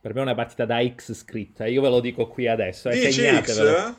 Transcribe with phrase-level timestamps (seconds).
[0.00, 2.98] per me è una partita da X scritta, io ve lo dico qui adesso, eh,
[3.06, 3.22] Dici.
[3.40, 3.94] X?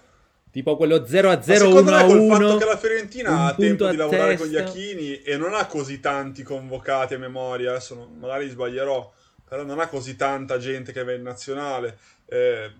[0.52, 2.36] Tipo quello 0 a 0 secondo 1 me a col 1.
[2.48, 4.70] fatto che la Fiorentina ha tempo di a lavorare con gli testa.
[4.70, 9.12] Achini e non ha così tanti convocati a memoria, adesso non- magari sbaglierò,
[9.48, 12.72] però non ha così tanta gente che va in nazionale, eh,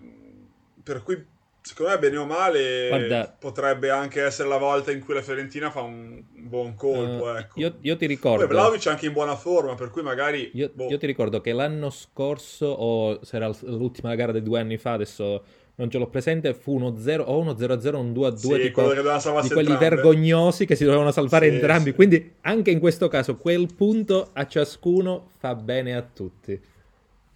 [0.82, 1.24] per cui
[1.62, 5.70] secondo me bene o male Guarda- potrebbe anche essere la volta in cui la Fiorentina
[5.70, 7.60] fa un buon colpo, Eh, ecco.
[7.60, 8.46] io, io ti Poi ricordo.
[8.46, 10.50] Vlahovic è anche in buona forma, per cui magari...
[10.54, 10.88] Io, boh.
[10.88, 14.92] io ti ricordo che l'anno scorso, o se era l'ultima gara di due anni fa,
[14.92, 15.44] adesso
[15.76, 18.88] non ce l'ho presente, fu uno 0 o uno 0-0, un 2-2, Sì, tipo quello
[18.90, 19.94] che doveva salvarsi di quelli entrambe.
[19.96, 21.90] vergognosi che si dovevano salvare Sì, entrambi.
[21.90, 21.94] sì.
[21.94, 26.60] Quindi anche in questo caso quel punto a ciascuno fa bene a tutti.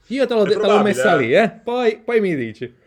[0.08, 1.18] Io te l'ho, te l'ho messa eh.
[1.18, 1.48] lì, eh?
[1.50, 2.82] Poi, poi mi dici.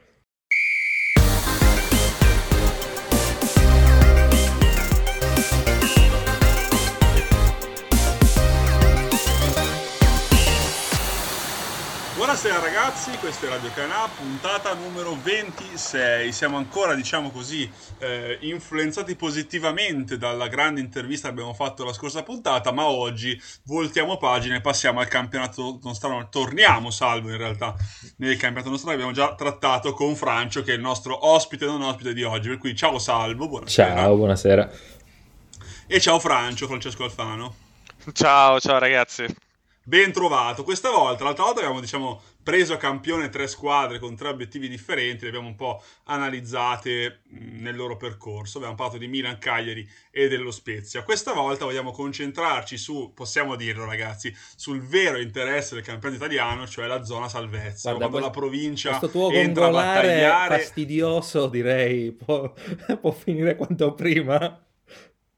[12.98, 16.32] Ragazzi, questo è Radio Canà, puntata numero 26.
[16.32, 22.24] Siamo ancora, diciamo così, eh, influenzati positivamente dalla grande intervista che abbiamo fatto la scorsa
[22.24, 26.28] puntata, ma oggi voltiamo pagina e passiamo al campionato nostrano.
[26.30, 27.76] Torniamo, salvo in realtà,
[28.18, 31.84] nel campionato nostrano abbiamo già trattato con Francio, che è il nostro ospite e non
[31.84, 32.48] ospite di oggi.
[32.48, 33.96] Per cui ciao Salvo, buonasera.
[33.96, 34.72] Ciao, buonasera.
[35.86, 37.54] E ciao Francio, Francesco Alfano.
[38.12, 39.46] Ciao, ciao ragazzi.
[39.88, 40.66] Ben trovato.
[40.66, 45.22] Questa volta, l'altra volta abbiamo, diciamo, preso a campione tre squadre con tre obiettivi differenti,
[45.22, 48.58] le abbiamo un po' analizzate nel loro percorso.
[48.58, 51.04] Abbiamo parlato di Milan, Cagliari e dello Spezia.
[51.04, 56.86] Questa volta vogliamo concentrarci su, possiamo dirlo ragazzi, sul vero interesse del campionato italiano, cioè
[56.86, 57.92] la zona salvezza.
[57.92, 59.00] Guarda, quando la provincia
[59.32, 60.60] entra a battagliare.
[60.60, 62.52] fastidioso, direi, può,
[63.00, 64.66] può finire quanto prima.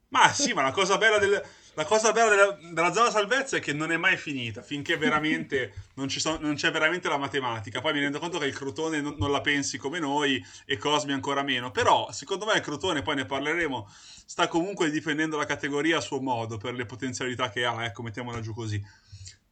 [0.08, 1.40] Ma sì, ma la cosa bella, del-
[1.76, 5.74] la cosa bella della, della zona salvezza è che non è mai finita, finché veramente
[5.96, 7.80] non, ci sono- non c'è veramente la matematica.
[7.80, 11.14] Poi mi rendo conto che il Crotone non, non la pensi come noi e Cosmi
[11.14, 11.72] ancora meno.
[11.72, 13.88] Però, secondo me il Crotone, poi ne parleremo,
[14.26, 18.42] sta comunque difendendo la categoria a suo modo, per le potenzialità che ha, ecco, mettiamola
[18.42, 18.84] giù così.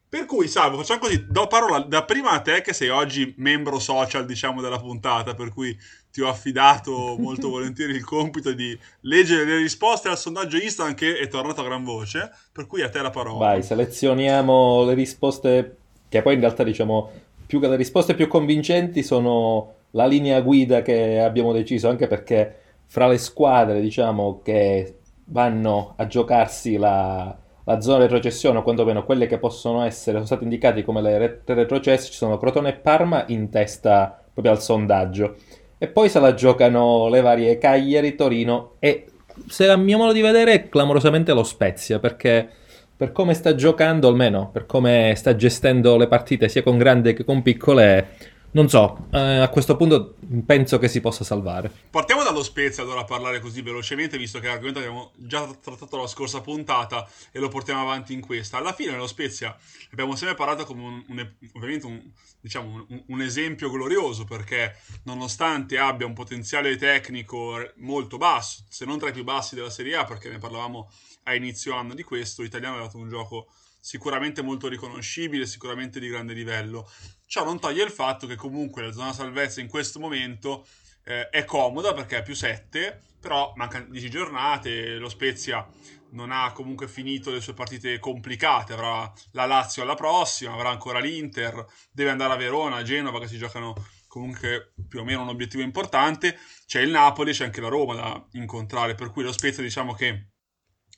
[0.09, 3.77] Per cui, Salvo, facciamo così, do parola da prima a te che sei oggi membro
[3.77, 5.77] social, diciamo, della puntata, per cui
[6.11, 11.17] ti ho affidato molto volentieri il compito di leggere le risposte al sondaggio Instagram che
[11.17, 13.37] è tornato a gran voce, per cui a te la parola.
[13.37, 17.11] Vai, selezioniamo le risposte che poi in realtà diciamo
[17.45, 22.59] più che le risposte più convincenti sono la linea guida che abbiamo deciso, anche perché
[22.85, 29.27] fra le squadre diciamo che vanno a giocarsi la, la zona retrocessione o quantomeno quelle
[29.27, 33.25] che possono essere, sono state indicate come le re- retrocesse, ci sono Crotone e Parma
[33.27, 35.35] in testa proprio al sondaggio.
[35.77, 39.07] E poi se la giocano le varie Cagliari, Torino e
[39.47, 42.47] se a mio modo di vedere clamorosamente lo Spezia perché
[42.95, 47.25] per come sta giocando, almeno per come sta gestendo le partite sia con grandi che
[47.25, 48.07] con piccole,
[48.51, 50.15] non so, eh, a questo punto
[50.45, 51.71] penso che si possa salvare.
[51.89, 55.97] Partiamo dallo Spezia allora a parlare così velocemente, visto che è l'argomento abbiamo già trattato
[55.97, 58.57] la scorsa puntata e lo portiamo avanti in questa.
[58.57, 59.55] Alla fine lo Spezia
[59.91, 62.01] abbiamo sempre parlato come un, un- ovviamente un,
[62.39, 68.97] diciamo, un, un esempio glorioso perché nonostante abbia un potenziale tecnico molto basso, se non
[68.97, 70.89] tra i più bassi della Serie A, perché ne parlavamo
[71.23, 73.47] a inizio anno di questo, l'italiano ha dato un gioco
[73.87, 76.91] sicuramente molto riconoscibile, sicuramente di grande livello.
[77.25, 80.67] Ciò non toglie il fatto che comunque la zona salvezza in questo momento
[81.05, 85.65] eh, è comoda perché è più 7, però mancano 10 giornate, lo Spezia
[86.09, 90.99] non ha comunque finito le sue partite complicate, avrà la Lazio alla prossima, avrà ancora
[90.99, 93.73] l'Inter, deve andare a Verona, a Genova che si giocano
[94.07, 98.27] comunque più o meno un obiettivo importante, c'è il Napoli, c'è anche la Roma da
[98.33, 100.31] incontrare, per cui lo Spezia diciamo che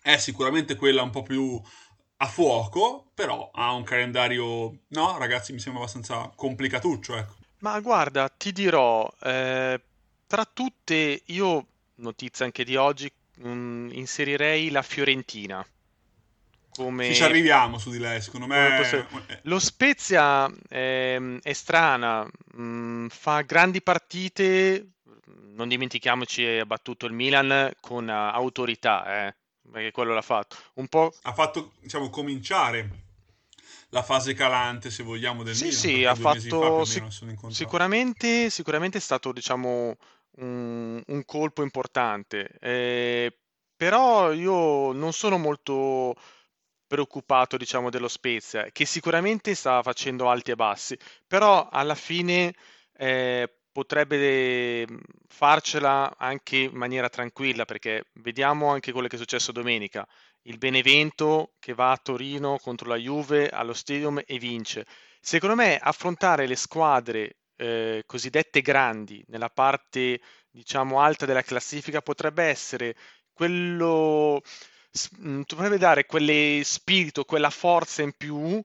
[0.02, 1.62] è sicuramente quella un po' più
[2.22, 7.36] a fuoco, però ha un calendario, no ragazzi mi sembra abbastanza complicatuccio, ecco.
[7.60, 9.82] Ma guarda, ti dirò, eh,
[10.28, 15.66] tra tutte, io, notizia anche di oggi, mh, inserirei la Fiorentina
[16.70, 17.06] come...
[17.06, 18.76] Sì, ci arriviamo su di lei, secondo me...
[18.78, 24.92] posso- eh, Lo Spezia ehm, è strana, mh, fa grandi partite,
[25.56, 29.36] non dimentichiamoci, ha battuto il Milan con eh, autorità, eh,
[29.72, 30.56] perché quello l'ha fatto.
[30.76, 33.08] Un po' ha fatto, diciamo, cominciare
[33.90, 39.02] la fase calante, se vogliamo, del Sì, Milan, sì, ha fatto sic- sicuramente, sicuramente è
[39.02, 39.96] stato, diciamo,
[40.38, 42.50] un, un colpo importante.
[42.60, 43.36] Eh,
[43.76, 46.16] però io non sono molto
[46.88, 52.54] preoccupato, diciamo, dello Spezia, che sicuramente sta facendo alti e bassi, però alla fine
[52.98, 54.98] eh, potrebbe mm,
[55.28, 60.06] farcela anche in maniera tranquilla, perché vediamo anche quello che è successo domenica.
[60.44, 64.86] il Benevento che va a Torino contro la Juve allo Stadium e vince.
[65.22, 72.44] Secondo me affrontare le squadre eh, cosiddette grandi nella parte diciamo alta della classifica potrebbe
[72.44, 72.96] essere
[73.34, 74.42] quello
[75.22, 78.62] mm, potrebbe dare quelle spirito, quella forza in più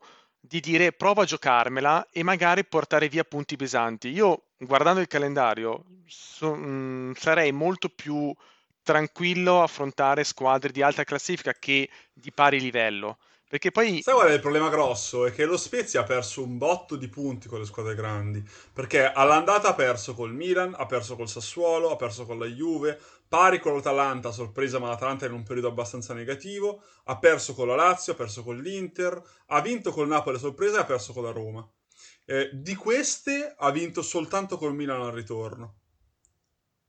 [0.46, 4.08] di dire prova a giocarmela e magari portare via punti pesanti.
[4.08, 8.32] Io guardando il calendario so, mh, mm, sarei molto più
[8.82, 13.18] tranquillo affrontare squadre di alta classifica che di pari livello.
[13.48, 14.02] Perché poi...
[14.02, 15.26] Sai qual è il problema grosso?
[15.26, 18.42] È che lo Spezia ha perso un botto di punti con le squadre grandi.
[18.72, 22.98] Perché all'andata ha perso col Milan, ha perso col Sassuolo, ha perso con la Juve,
[23.28, 27.68] pari con l'Atalanta, sorpresa ma l'Atalanta è in un periodo abbastanza negativo, ha perso con
[27.68, 31.22] la Lazio, ha perso con l'Inter, ha vinto col Napoli sorpresa e ha perso con
[31.22, 31.68] la Roma.
[32.26, 35.76] Eh, di queste ha vinto soltanto col Milan al ritorno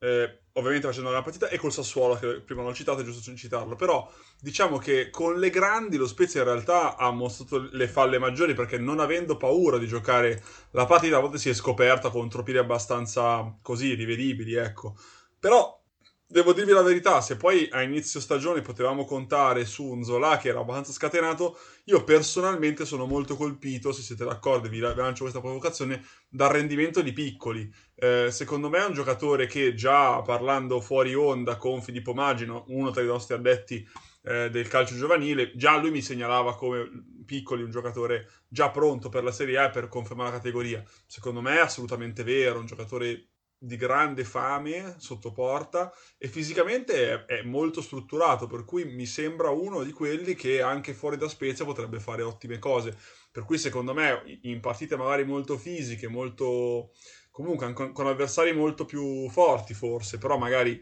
[0.05, 3.35] eh, ovviamente facendo una partita, e col Sassuolo, che prima non ho citato, è giusto
[3.35, 4.09] citarlo, però
[4.39, 8.77] diciamo che con le grandi lo Spezia in realtà ha mostrato le falle maggiori perché
[8.77, 13.57] non avendo paura di giocare la partita a volte si è scoperta con troppi abbastanza
[13.61, 14.95] così rivedibili, ecco.
[15.39, 15.83] Però
[16.27, 20.49] devo dirvi la verità, se poi a inizio stagione potevamo contare su un Zola che
[20.49, 26.03] era abbastanza scatenato, io personalmente sono molto colpito, se siete d'accordo, vi lancio questa provocazione,
[26.27, 27.71] dal rendimento di Piccoli.
[27.95, 32.91] Eh, secondo me è un giocatore che già parlando fuori onda con Filippo Magino, uno
[32.91, 33.87] tra i nostri addetti
[34.23, 36.89] eh, del calcio giovanile, già lui mi segnalava come
[37.25, 40.83] Piccoli un giocatore già pronto per la Serie A e per confermare la categoria.
[41.05, 43.29] Secondo me è assolutamente vero, un giocatore
[43.65, 49.49] di grande fame sotto porta e fisicamente è, è, molto strutturato, per cui mi sembra
[49.49, 52.95] uno di quelli che anche fuori da Spezia potrebbe fare ottime cose.
[53.31, 56.91] Per cui secondo me in partite magari molto fisiche, molto
[57.31, 60.81] comunque con, con avversari molto più forti forse, però magari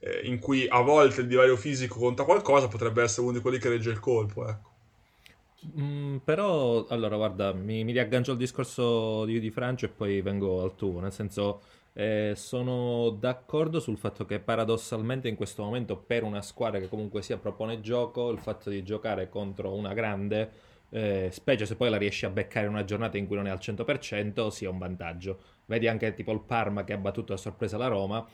[0.00, 3.58] eh, in cui a volte il divario fisico conta qualcosa, potrebbe essere uno di quelli
[3.58, 4.76] che regge il colpo, ecco.
[5.76, 10.62] Mm, però, allora, guarda, mi, mi riaggancio al discorso di, di Francio e poi vengo
[10.62, 11.62] al tuo, nel senso,
[11.98, 17.22] eh, sono d'accordo sul fatto che paradossalmente in questo momento per una squadra che comunque
[17.22, 20.48] sia propone gioco, il fatto di giocare contro una grande,
[20.90, 23.50] eh, specie se poi la riesci a beccare in una giornata in cui non è
[23.50, 25.40] al 100%, sia un vantaggio.
[25.66, 28.24] Vedi anche tipo il Parma che ha battuto a sorpresa la Roma,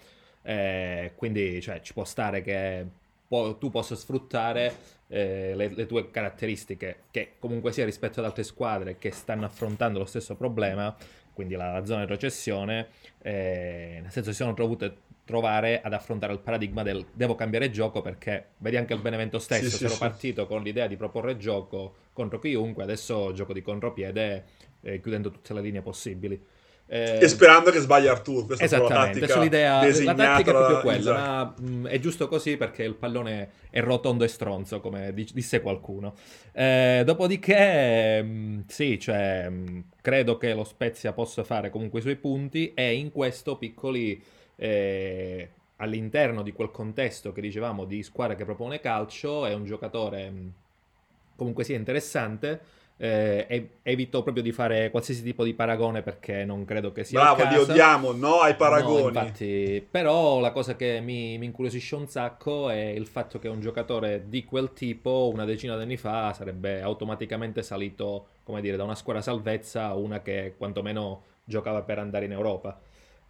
[0.42, 2.86] eh, quindi cioè, ci può stare che
[3.26, 4.74] po- tu possa sfruttare
[5.08, 9.98] eh, le, le, tue caratteristiche, che comunque sia rispetto ad altre squadre che stanno affrontando
[9.98, 10.94] lo stesso problema,
[11.34, 12.88] quindi la, la zona di recessione,
[13.20, 18.02] eh, nel senso si sono dovute trovare ad affrontare il paradigma del devo cambiare gioco
[18.02, 21.36] perché vedi anche il Benevento stesso, sì, se ero sì, partito con l'idea di proporre
[21.36, 24.44] gioco contro chiunque, adesso gioco di contropiede
[24.82, 26.40] eh, chiudendo tutte le linee possibili.
[26.94, 28.46] Eh, e sperando che sbagli Artur.
[28.46, 30.98] Questa esattamente, è l'idea, la tattica è proprio quella.
[30.98, 31.62] Esatto.
[31.62, 35.60] Ma, mh, mm, è giusto così perché il pallone è rotondo e stronzo, come disse
[35.60, 36.14] qualcuno.
[36.52, 41.98] Eh, dopodiché, mh, mm, sì, cioè, mh, mm, credo che lo Spezia possa fare comunque
[41.98, 44.22] i suoi punti e in questo piccoli...
[44.56, 45.48] Eh,
[45.78, 50.32] all'interno di quel contesto che dicevamo di squadra che propone calcio, è un giocatore
[51.34, 52.60] comunque sia interessante
[52.96, 57.48] eh, evito proprio di fare qualsiasi tipo di paragone perché non credo che sia bravo
[57.48, 59.02] li odiamo no ai paragoni.
[59.02, 63.48] no, infatti, però la cosa che mi, mi, incuriosisce un sacco è il fatto che
[63.48, 68.76] un giocatore di quel tipo una decina di anni fa sarebbe automaticamente salito come dire
[68.76, 72.78] da una squadra salvezza a una che quantomeno giocava per andare in Europa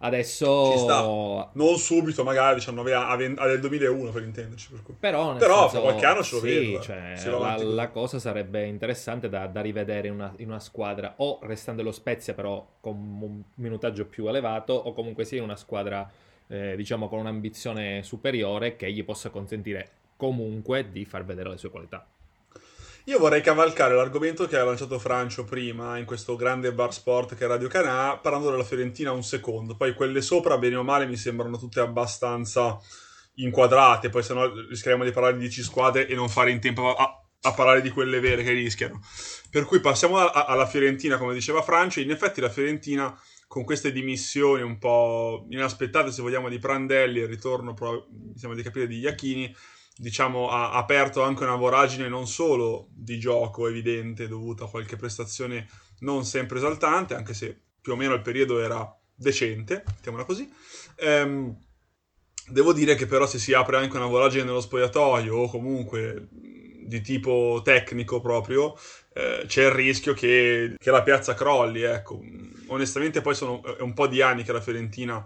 [0.05, 4.69] Adesso non subito, magari 19 anni, del 2001 per intenderci.
[4.69, 6.79] Per Però, Però senso, qualche anno ce lo sì, vedo.
[6.81, 11.39] Cioè, la, la, cosa sarebbe interessante da, da rivedere in una, in una, squadra, o
[11.41, 16.07] restando lo Spezia, però con un minutaggio più elevato, o comunque sia in una squadra,
[16.47, 21.71] eh, diciamo, con un'ambizione superiore che gli possa consentire comunque di far vedere le sue
[21.71, 22.05] qualità.
[23.07, 27.45] Io vorrei cavalcare l'argomento che ha lanciato Francio prima in questo grande bar sport che
[27.45, 29.75] è Radio Canà, parlando della Fiorentina un secondo.
[29.75, 32.79] Poi quelle sopra, bene o male, mi sembrano tutte abbastanza
[33.35, 36.95] inquadrate, poi se no rischieremo di parlare di 10 squadre e non fare in tempo
[36.95, 38.99] a, a parlare di quelle vere che rischiano.
[39.51, 41.99] Per cui passiamo a, a, alla Fiorentina, come diceva Francio.
[41.99, 43.15] In effetti la Fiorentina
[43.47, 48.63] con queste dimissioni un po' inaspettate, se vogliamo, di Prandelli, il ritorno, mi sembra di
[48.63, 49.55] capire, di Iachini,
[49.97, 55.67] diciamo, ha aperto anche una voragine non solo di gioco evidente dovuta a qualche prestazione
[55.99, 60.51] non sempre esaltante, anche se più o meno il periodo era decente, mettiamola così.
[60.97, 61.55] Ehm,
[62.47, 67.01] devo dire che però se si apre anche una voragine nello spogliatoio o comunque di
[67.01, 68.75] tipo tecnico proprio,
[69.13, 71.81] eh, c'è il rischio che, che, la piazza crolli.
[71.81, 72.21] Ecco.
[72.67, 75.25] Onestamente poi sono, è un po' di anni che la Fiorentina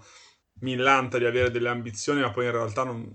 [0.62, 3.12] millanta di avere delle ambizioni, ma poi in realtà non,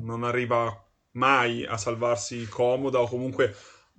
[0.00, 0.70] non arriva
[1.12, 3.54] mai a salvarsi comoda o comunque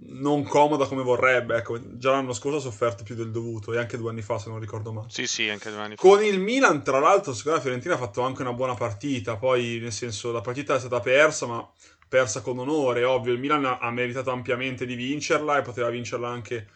[0.05, 1.55] non comoda come vorrebbe.
[1.57, 4.49] Ecco, già l'anno scorso ha sofferto più del dovuto e anche due anni fa, se
[4.49, 5.07] non ricordo male.
[5.09, 6.01] Sì, sì, anche due anni fa.
[6.01, 9.37] Con il Milan, tra l'altro, secondo me la Fiorentina ha fatto anche una buona partita.
[9.37, 11.67] Poi, nel senso, la partita è stata persa, ma
[12.07, 13.03] persa con onore.
[13.03, 16.67] Ovvio, il Milan ha meritato ampiamente di vincerla e poteva vincerla anche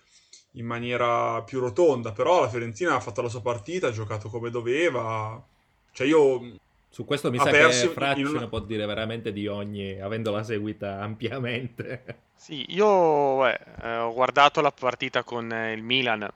[0.51, 2.11] in maniera più rotonda.
[2.11, 5.43] Però la Fiorentina ha fatto la sua partita, ha giocato come doveva.
[5.91, 6.55] Cioè, io
[6.89, 8.39] su questo mi sa che Fracci una...
[8.41, 12.23] ne può dire veramente di ogni, avendola seguita ampiamente.
[12.35, 16.29] Sì, io eh, ho guardato la partita con il Milan,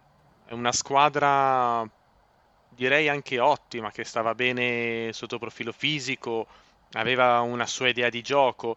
[0.45, 1.87] è una squadra
[2.81, 6.47] direi anche ottima, che stava bene sotto profilo fisico,
[6.93, 8.75] aveva una sua idea di gioco.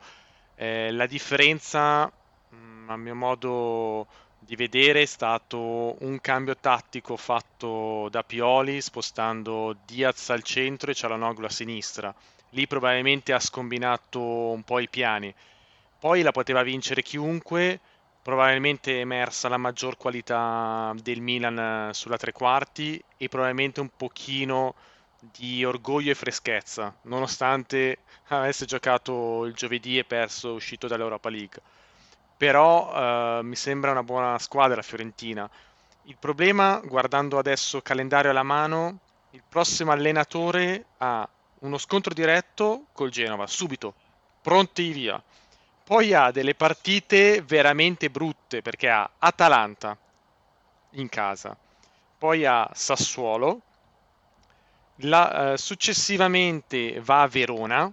[0.57, 2.11] Eh, la differenza,
[2.54, 4.07] mm, a mio modo
[4.44, 10.94] di vedere, è stato un cambio tattico fatto da Pioli, spostando Diaz al centro e
[10.94, 12.14] Cialanoglu a sinistra.
[12.50, 15.34] Lì probabilmente ha scombinato un po' i piani
[16.04, 17.80] poi la poteva vincere chiunque,
[18.20, 23.88] probabilmente è emersa la maggior qualità del Milan eh, sulla tre quarti e probabilmente un
[23.96, 24.74] pochino
[25.18, 31.62] di orgoglio e freschezza, nonostante avesse giocato il giovedì e perso uscito dall'Europa League.
[32.37, 35.49] Però eh, mi sembra una buona squadra la Fiorentina.
[36.05, 38.99] Il problema, guardando adesso calendario alla mano,
[39.31, 41.29] il prossimo allenatore ha
[41.61, 43.95] uno scontro diretto col Genova, subito,
[44.43, 45.23] pronti via.
[45.83, 49.97] Poi ha delle partite veramente brutte perché ha Atalanta
[50.91, 51.57] in casa,
[52.19, 53.61] poi ha Sassuolo,
[54.99, 57.93] la, eh, successivamente va a Verona,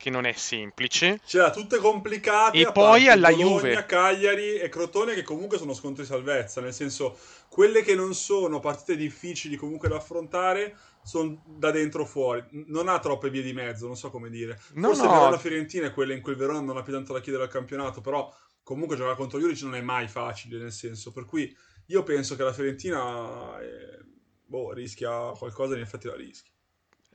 [0.00, 1.20] che non è semplice.
[1.26, 2.56] Cioè, tutte complicate.
[2.56, 3.84] E poi alla Bologna, Juve.
[3.84, 7.18] Cagliari e Crotone che comunque sono scontri salvezza, nel senso,
[7.50, 12.42] quelle che non sono partite difficili comunque da affrontare sono da dentro fuori.
[12.68, 14.58] Non ha troppe vie di mezzo, non so come dire.
[14.72, 15.10] No, Forse no.
[15.10, 17.50] Verona Fiorentina è quella in cui il Verona non ha più tanto da chiedere al
[17.50, 21.12] campionato, però comunque giocare contro Juric non è mai facile, nel senso.
[21.12, 21.54] Per cui
[21.88, 23.98] io penso che la Fiorentina eh,
[24.46, 26.49] boh, rischia qualcosa, in effetti la rischia.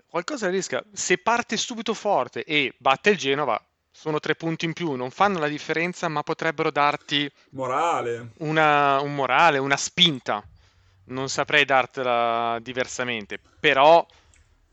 [0.07, 0.83] Qualcosa rischia.
[0.93, 5.39] Se parte subito forte e batte il Genova, sono tre punti in più, non fanno
[5.39, 8.31] la differenza, ma potrebbero darti morale.
[8.39, 10.43] Una, un morale, una spinta
[11.05, 14.05] non saprei dartela diversamente, però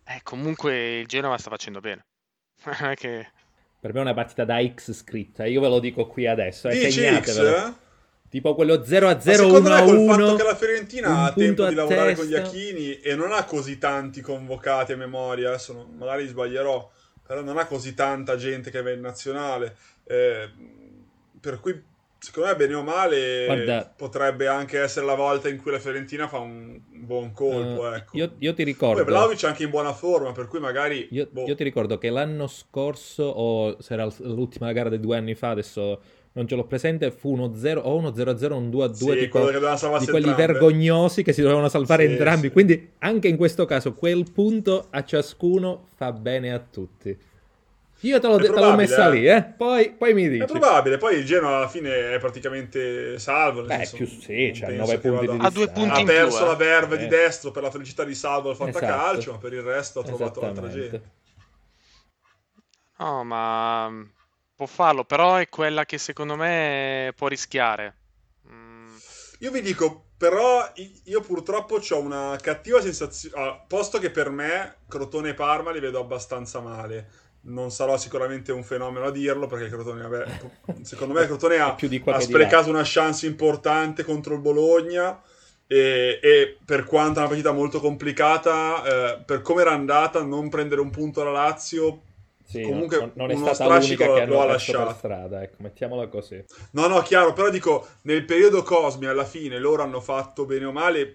[0.04, 2.04] eh, comunque il Genova sta facendo bene.
[2.94, 3.30] che...
[3.80, 6.90] Per me è una partita da X scritta, io ve lo dico qui adesso, eh,
[6.90, 7.58] segnatevelo.
[7.58, 7.74] X?
[8.32, 9.92] Tipo quello 0 a 0 1 a 1.
[9.92, 12.22] il fatto che la Fiorentina ha tempo di lavorare testa.
[12.22, 16.90] con gli Achini e non ha così tanti convocati a memoria, adesso non, magari sbaglierò,
[17.26, 19.76] però non ha così tanta gente che va in nazionale.
[20.04, 20.48] Eh,
[21.42, 21.78] per cui
[22.18, 26.26] secondo me bene o male Guarda, potrebbe anche essere la volta in cui la Fiorentina
[26.26, 27.82] fa un buon colpo.
[27.82, 28.16] Uh, ecco.
[28.16, 29.04] io, io, ti ricordo.
[29.04, 31.06] Poi Vlaovic è anche in buona forma, per cui magari.
[31.10, 31.44] Io, boh.
[31.44, 35.50] io, ti ricordo che l'anno scorso, o se era l'ultima gara di due anni fa,
[35.50, 39.50] adesso non ce l'ho presente, fu uno 0 o uno 0-0, un 2-2 sì, tipo,
[39.50, 40.34] di quelli entrambe.
[40.34, 42.46] vergognosi che si dovevano salvare sì, entrambi.
[42.46, 42.52] Sì.
[42.52, 47.30] Quindi anche in questo caso quel punto a ciascuno fa bene a tutti.
[48.04, 49.10] Io te, l'ho, te l'ho messa eh?
[49.12, 49.44] lì, eh?
[49.44, 50.42] Poi, poi, mi dici.
[50.42, 53.62] È probabile, poi il Genoa alla fine è praticamente salvo.
[53.62, 56.56] Beh, senso, più sì, c'ha 9 punti di A due punti Ha perso più, la
[56.56, 56.98] verve eh.
[56.98, 59.32] di destro per la felicità di salvo al fantacalcio, esatto.
[59.32, 61.02] ma per il resto ha trovato altra gente.
[62.98, 64.04] No, ma
[64.54, 67.96] può farlo, però è quella che secondo me può rischiare.
[68.48, 68.94] Mm.
[69.40, 70.70] Io vi dico, però
[71.04, 75.80] io purtroppo ho una cattiva sensazione, ah, posto che per me Crotone e Parma li
[75.80, 80.40] vedo abbastanza male non sarò sicuramente un fenomeno a dirlo perché Crotone, vabbè,
[80.82, 85.20] secondo me Crotone ha, ha sprecato una chance importante contro il Bologna
[85.66, 90.48] e, e per quanto è una partita molto complicata, eh, per come era andata, non
[90.48, 92.02] prendere un punto alla Lazio
[92.44, 96.08] sì, comunque non, non è uno stata l'unica che lo ha lasciato strada, ecco, mettiamola
[96.08, 96.42] così.
[96.72, 100.72] No, no, chiaro, però dico, nel periodo Cosmi alla fine loro hanno fatto bene o
[100.72, 101.14] male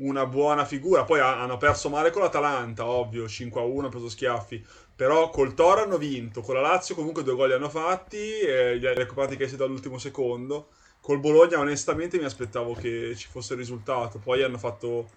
[0.00, 4.64] una buona figura, poi hanno perso male con l'Atalanta, ovvio, 5-1, hanno preso schiaffi,
[4.96, 8.76] però col Toro hanno vinto, con la Lazio comunque due gol li hanno fatti, e
[8.76, 10.68] li ha recuperati che siete all'ultimo secondo.
[11.00, 15.08] Col Bologna onestamente mi aspettavo che ci fosse il risultato, poi hanno fatto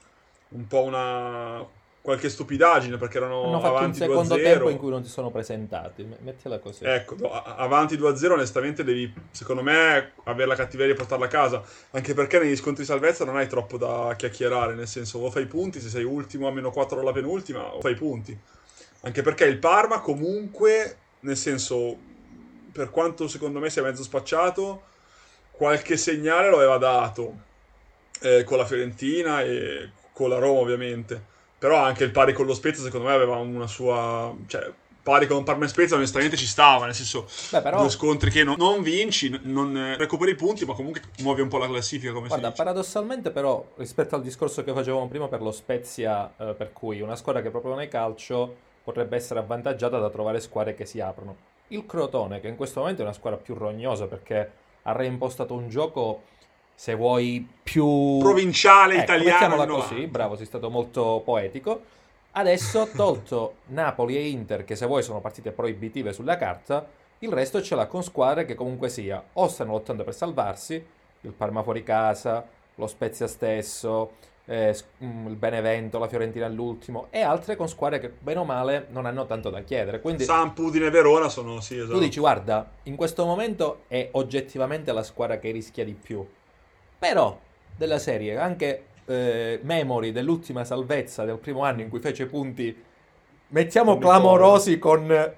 [0.50, 1.66] un po' una
[2.04, 5.32] qualche stupidaggine perché erano hanno fatto avanti un secondo tempo in cui non si sono
[5.32, 6.06] presentati.
[6.20, 6.84] Mettila così.
[6.84, 11.64] Ecco avanti 2-0 onestamente devi secondo me avere la cattiveria di portarla a casa.
[11.92, 15.46] Anche perché negli scontri di salvezza non hai troppo da chiacchierare nel senso o fai
[15.46, 18.38] punti se sei ultimo a meno 4 alla penultima o fai punti.
[19.06, 21.96] Anche perché il Parma comunque, nel senso,
[22.74, 24.84] per quanto secondo me sia mezzo spacciato,
[25.52, 27.34] qualche segnale lo aveva dato
[28.20, 31.32] eh, con la Fiorentina e con la Roma ovviamente.
[31.63, 34.36] Però anche il pari con lo Spezia secondo me aveva una sua...
[34.48, 34.70] Cioè,
[35.01, 37.79] pari con Parma e Spezia onestamente ci stava, nel senso Beh, però...
[37.79, 41.60] due scontri che non, non vinci, non recuperi i punti, ma comunque muovi un po'
[41.60, 46.34] la classifica come Guarda, paradossalmente però, rispetto al discorso che facevamo prima per lo Spezia,
[46.38, 48.53] eh, per cui una squadra che proprio non è calcio
[48.84, 51.38] potrebbe essere avvantaggiata da trovare squadre che si aprono.
[51.70, 54.51] Il Crotone, che in questo momento è una squadra più rognosa perché
[54.82, 56.24] ha reimpostato un gioco,
[56.75, 58.18] se vuoi, più...
[58.20, 59.32] Provinciale Ecco, italiano.
[59.32, 60.12] mettiamola così, 90.
[60.12, 61.82] bravo, sei stato molto poetico.
[62.32, 66.86] Adesso, tolto Napoli e Inter, che se vuoi sono partite proibitive sulla carta,
[67.20, 70.84] il resto ce l'ha con squadre che comunque sia o stanno lottando per salvarsi,
[71.22, 74.12] il Parma fuori casa, lo Spezia stesso,
[74.46, 78.88] eh, mm, il Benevento, la Fiorentina all'ultimo, e altre con squadre che bene o male
[78.89, 80.01] non hanno tanto da chiedere.
[80.01, 81.94] Quindi Samp, Udine e Verona sono, sì, esatto.
[81.94, 86.25] tu dici, guarda, in questo momento è oggettivamente la squadra che rischia di più.
[87.04, 87.38] Però,
[87.76, 92.74] della serie, anche eh, Memory dell'ultima salvezza del primo anno in cui fece punti,
[93.50, 95.36] mettiamo clamorosi con le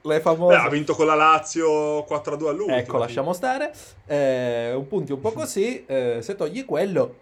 [0.00, 0.56] Beh, famose...
[0.56, 2.78] ha vinto con la Lazio 4-2 all'ultimo.
[2.78, 3.74] Ecco, lasciamo stare.
[4.06, 7.16] Eh, un punti un po' così, eh, se togli quello...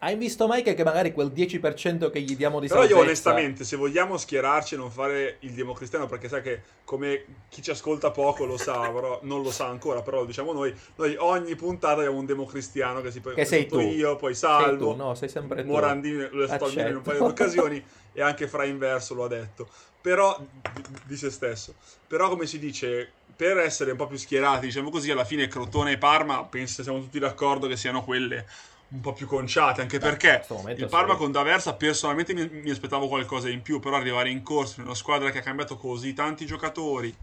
[0.00, 3.04] Hai visto mai che, magari quel 10% che gli diamo di Però io salvezza...
[3.04, 7.70] onestamente, se vogliamo schierarci e non fare il democristiano, perché sai che come chi ci
[7.70, 11.56] ascolta poco lo sa, però non lo sa ancora, però lo diciamo noi, noi ogni
[11.56, 13.80] puntata abbiamo un democristiano che si Che sei tu.
[13.80, 15.68] io, poi Sei Salvo, tu, no, sei sempre tu.
[15.68, 19.68] Morandini lo almeno in un paio di occasioni e anche Fra Inverso lo ha detto.
[20.00, 20.38] Però
[20.74, 21.74] di, di se stesso.
[22.06, 25.92] Però come si dice, per essere un po' più schierati, diciamo così, alla fine Crotone
[25.92, 28.46] e Parma, penso siamo tutti d'accordo che siano quelle
[28.90, 30.44] un po' più conciate, anche in perché
[30.76, 34.80] il Parma con D'Aversa personalmente mi, mi aspettavo qualcosa in più, però arrivare in corsa
[34.80, 37.14] in una squadra che ha cambiato così tanti giocatori,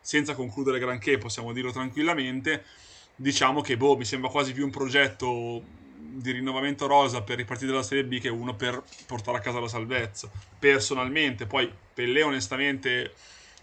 [0.00, 2.64] senza concludere granché, possiamo dirlo tranquillamente,
[3.16, 5.62] diciamo che boh, mi sembra quasi più un progetto
[5.96, 9.68] di rinnovamento rosa per ripartire dalla Serie B che uno per portare a casa la
[9.68, 10.28] salvezza.
[10.58, 13.14] Personalmente, poi Pellè onestamente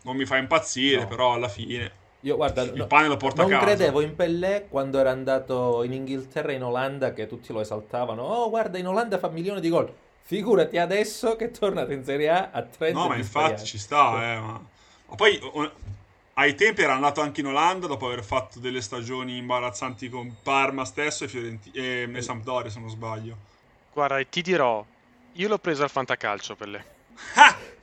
[0.03, 1.07] non mi fa impazzire, No.
[1.07, 3.65] però alla fine Io guarda, il no- pane lo porta non a casa.
[3.65, 8.21] credevo in Pellè quando era andato in Inghilterra e in Olanda che tutti lo esaltavano.
[8.21, 9.91] Oh, guarda, in Olanda fa milioni di gol.
[10.23, 14.33] Figurati adesso che è tornato in Serie A a 30 No, ma infatti ci sta,
[14.33, 14.61] eh, ma...
[15.07, 15.71] ma poi o-
[16.35, 20.85] ai tempi era andato anche in Olanda dopo aver fatto delle stagioni imbarazzanti con Parma
[20.85, 23.35] stesso e, Fiorenti- e, e Sampdoria, se non sbaglio.
[23.93, 24.85] Guarda, e ti dirò,
[25.33, 26.81] io l'ho preso al fantacalcio per lei.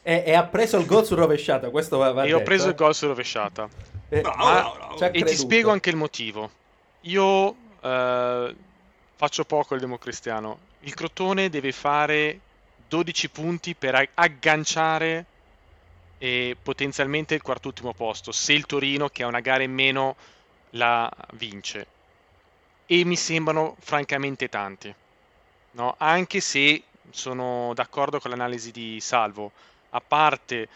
[0.02, 2.70] E, e ha preso il gol su rovesciata, questo va, va E ho preso eh.
[2.70, 3.68] il gol su rovesciata.
[4.10, 4.94] Eh, Bravo, ma- bravo, bravo.
[4.96, 6.50] c'è- E ti spiego anche il motivo.
[7.02, 8.54] Io eh,
[9.16, 10.58] faccio poco il democristiano.
[10.80, 12.40] Il Crotone deve fare
[12.88, 15.24] 12 punti per agganciare
[16.18, 20.16] e potenzialmente il quart'ultimo posto, se il Torino, che ha una gara in meno,
[20.70, 21.86] la vince.
[22.86, 24.92] E mi sembrano francamente tanti.
[25.72, 25.94] No?
[25.98, 29.52] Anche se sono d'accordo con l'analisi di Salvo,
[29.90, 30.68] a parte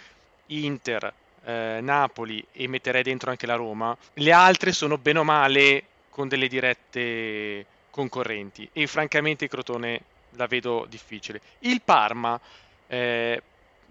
[0.47, 1.13] Inter,
[1.45, 6.29] eh, Napoli e metterei dentro anche la Roma, le altre sono bene o male con
[6.29, 10.01] delle dirette concorrenti e francamente Crotone
[10.31, 11.41] la vedo difficile.
[11.61, 12.39] Il Parma,
[12.87, 13.43] eh,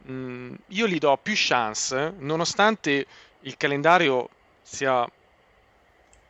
[0.04, 3.06] mh, io gli do più chance, nonostante
[3.42, 4.30] il calendario
[4.62, 5.08] sia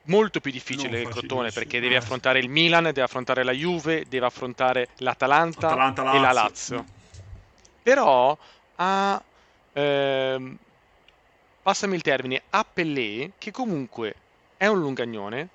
[0.06, 1.98] molto più difficile il Crotone perché deve eh.
[1.98, 6.76] affrontare il Milan, deve affrontare la Juve, deve affrontare l'Atalanta Atalanta, e la Lazio.
[6.78, 7.00] Lazio.
[7.84, 8.38] Però
[8.76, 9.24] ha,
[9.74, 10.58] ehm,
[11.62, 14.16] passami il termine, ha Pellè che comunque
[14.58, 15.50] è un lungagnone,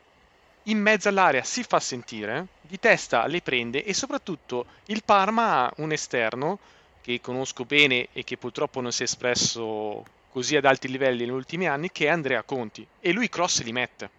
[0.65, 5.73] in mezzo all'area si fa sentire, di testa le prende e soprattutto il Parma ha
[5.77, 6.59] un esterno
[7.01, 11.31] che conosco bene e che purtroppo non si è espresso così ad alti livelli negli
[11.31, 14.11] ultimi anni, che è Andrea Conti e lui cross li mette.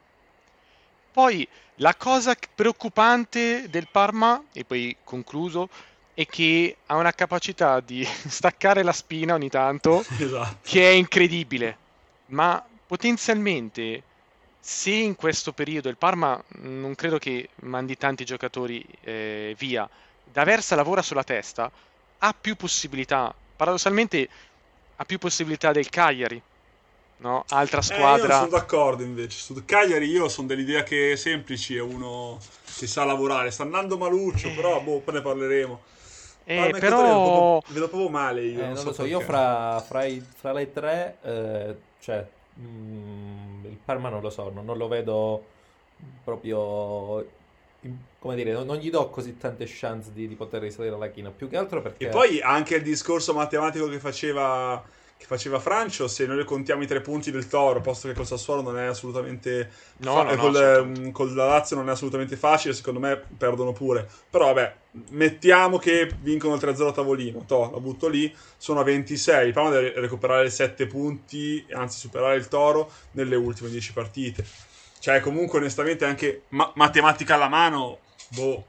[1.12, 5.69] Poi la cosa preoccupante del Parma, e poi concluso,
[6.17, 10.58] è che ha una capacità di staccare la spina ogni tanto Esatto.
[10.63, 11.77] che è incredibile,
[12.27, 14.01] ma potenzialmente
[14.60, 19.88] se in questo periodo il Parma mh, non credo che mandi tanti giocatori eh, via,
[20.23, 21.71] D'Aversa lavora sulla testa,
[22.19, 24.27] ha più possibilità, paradossalmente
[24.95, 26.41] ha più possibilità del Cagliari,
[27.17, 27.45] no?
[27.49, 28.38] Altra Eh, squadra.
[28.38, 29.38] sono d'accordo invece.
[29.38, 32.39] Su Cagliari io sono dell'idea che Semplici è uno
[32.75, 33.51] che sa lavorare.
[33.51, 35.82] Sta andando maluccio, però boh, poi ne parleremo.
[36.49, 38.60] Eh, e però Crotone vedo proprio, vedo proprio male io.
[38.60, 42.25] Eh, non non so lo so, io fra, fra i- fra le tre, eh, cioè,
[42.60, 45.43] mm, il Parma non lo so, non, non lo vedo
[46.23, 47.19] proprio,
[47.81, 51.10] in- come dire, non, non gli do così tante chance di, di poter risalire la
[51.10, 52.05] china, più che altro perché...
[52.07, 54.81] E poi anche il discorso matematico che faceva,
[55.17, 58.62] che faceva Francio, se noi contiamo i tre punti del Toro, posto che col Sassuolo
[58.62, 62.73] non è assolutamente No, fa- no, no, col, con la Lazio non è assolutamente facile,
[62.75, 64.08] secondo me perdono pure.
[64.30, 64.75] Però vabbè,
[65.10, 69.71] mettiamo che vincono il 3-0 a tavolino, toh, la butto lì, sono a 26, Parma
[69.71, 74.45] deve recuperare 7 punti, anzi superare il Toro nelle ultime 10 partite.
[74.99, 77.99] Cioè comunque onestamente anche ma- matematica alla mano,
[78.30, 78.65] boh,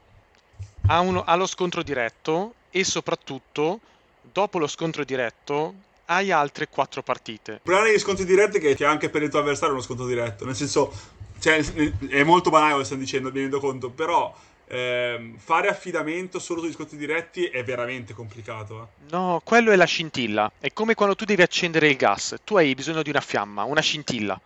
[0.87, 3.79] Ha, uno- ha lo scontro diretto e soprattutto,
[4.21, 5.73] dopo lo scontro diretto,
[6.09, 7.51] hai altre quattro partite.
[7.53, 9.81] Il problema degli scontri diretti è che, che anche per il tuo avversario è uno
[9.81, 10.45] scontro diretto.
[10.45, 10.91] Nel senso,
[11.39, 11.63] cioè,
[12.09, 13.89] è molto banale quello che stiamo dicendo, mi rendo conto.
[13.89, 14.35] Però
[14.67, 18.81] ehm, fare affidamento solo sugli scontri diretti è veramente complicato.
[18.81, 19.11] eh.
[19.11, 20.51] No, quello è la scintilla.
[20.59, 22.35] È come quando tu devi accendere il gas.
[22.43, 24.39] Tu hai bisogno di una fiamma, una scintilla.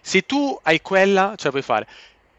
[0.00, 1.86] Se tu hai quella, ce la puoi fare.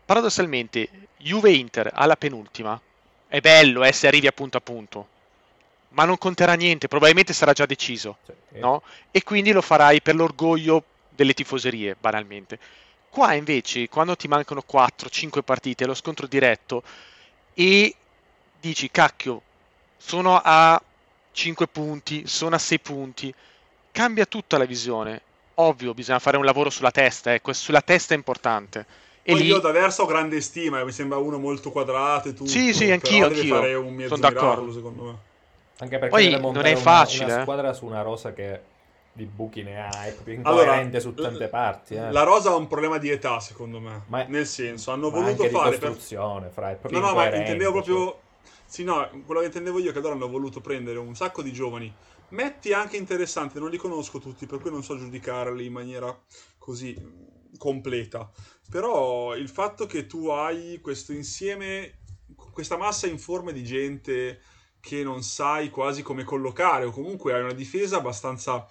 [0.06, 2.80] Paradossalmente, Juve-Inter alla penultima.
[3.28, 5.08] È bello eh, se arrivi a punto a punto.
[5.96, 8.18] Ma non conterà niente, probabilmente sarà già deciso.
[8.26, 8.84] Cioè, eh, no?
[9.12, 12.60] E quindi lo farai per l'orgoglio delle tifoserie, banalmente.
[13.10, 16.84] Qua invece, quando ti mancano 4-5 partite, lo scontro diretto,
[17.54, 17.96] e
[18.60, 19.42] dici, cacchio,
[19.96, 20.82] sono a
[21.32, 23.34] 5 punti, sono a 6 punti,
[23.92, 25.22] cambia tutta la visione.
[25.56, 28.86] Ovvio, bisogna fare un lavoro sulla testa, ecco, sulla testa è importante.
[29.24, 32.34] E Poi lì, io da Versa ho grande stima, mi sembra uno molto quadrato e
[32.34, 32.50] tutto.
[32.50, 33.56] Sì, sì, anch'io, deve anch'io.
[33.56, 34.48] fare un mezzo Sono d'accordo.
[34.48, 35.18] miracolo, secondo me.
[35.80, 37.42] Anche perché Poi non è una- facile, una, eh.
[37.42, 38.62] squadra su una rosa che
[39.12, 41.96] di buchi ne ha, è proprio Allora, incoerente su tante parti.
[41.96, 42.12] Eh.
[42.12, 44.04] La Rosa ha un problema di età, secondo me.
[44.08, 45.96] Ma- Nel senso, hanno Ma voluto fare per
[46.52, 47.84] fra, è No, no, ma intendevo cioè.
[47.84, 48.20] proprio.
[48.66, 51.54] Sì, no, quello che intendevo io è che loro hanno voluto prendere un sacco di
[51.54, 51.94] giovani.
[52.30, 56.14] Metti anche interessanti, non li conosco tutti, per cui non so giudicarli in maniera
[56.58, 58.30] così mm, completa.
[58.70, 62.00] Però il fatto che tu hai questo insieme,
[62.52, 64.42] questa massa informe di gente
[64.86, 68.68] che non sai quasi come collocare, o comunque hai una difesa abbastanza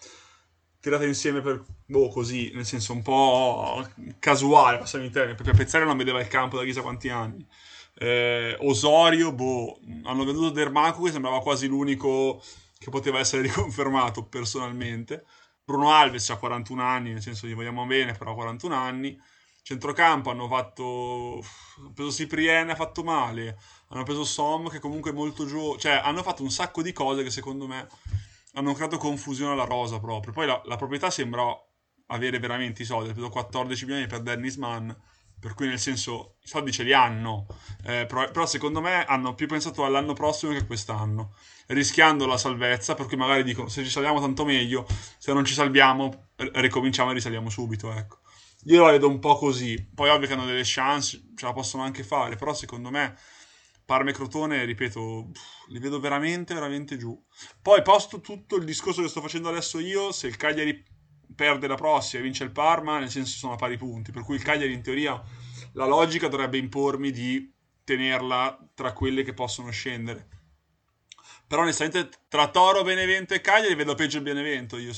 [0.78, 3.84] tirata insieme per boh, così, nel senso un po'
[4.20, 7.44] casuale, passami il termine, perché Pezzari non vedeva il campo da chissà quanti anni.
[7.96, 12.40] Eh, Osorio, boh, hanno venduto Dermaco che sembrava quasi l'unico
[12.78, 15.24] che poteva essere riconfermato personalmente.
[15.64, 19.20] Bruno Alves ha 41 anni, nel senso gli vogliamo bene, però ha 41 anni.
[19.62, 21.42] Centrocampo hanno fatto.
[21.78, 23.58] Hanno preso Cipriene, ha fatto male.
[23.94, 25.78] Hanno preso Som, che comunque è molto giovane.
[25.78, 27.86] Cioè, hanno fatto un sacco di cose che secondo me
[28.54, 30.32] hanno creato confusione alla rosa proprio.
[30.32, 31.44] Poi la, la proprietà sembra
[32.06, 33.10] avere veramente i soldi.
[33.10, 34.90] Ha preso 14 milioni per Dennis Mann.
[35.38, 37.46] Per cui, nel senso, i soldi ce li hanno.
[37.84, 41.34] Eh, però, però, secondo me hanno più pensato all'anno prossimo che a quest'anno.
[41.66, 44.86] Rischiando la salvezza, per cui magari dicono: se ci salviamo tanto meglio,
[45.18, 47.92] se non ci salviamo, ricominciamo e risaliamo subito.
[47.92, 48.18] Ecco.
[48.64, 49.86] Io la vedo un po' così.
[49.94, 52.36] Poi, ovvio che hanno delle chance, ce la possono anche fare.
[52.36, 53.14] Però, secondo me,
[53.84, 55.30] Parma e Crotone, ripeto,
[55.68, 57.22] li vedo veramente, veramente giù.
[57.60, 60.82] Poi, posto tutto il discorso che sto facendo adesso io, se il Cagliari
[61.34, 64.10] perde la prossima e vince il Parma, nel senso sono a pari punti.
[64.10, 65.22] Per cui il Cagliari, in teoria,
[65.72, 67.52] la logica dovrebbe impormi di
[67.84, 70.28] tenerla tra quelle che possono scendere.
[71.46, 74.78] Però, onestamente, tra Toro, Benevento e Cagliari vedo peggio il Benevento.
[74.78, 74.92] Io,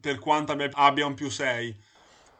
[0.00, 1.80] per quanto abbia un più 6.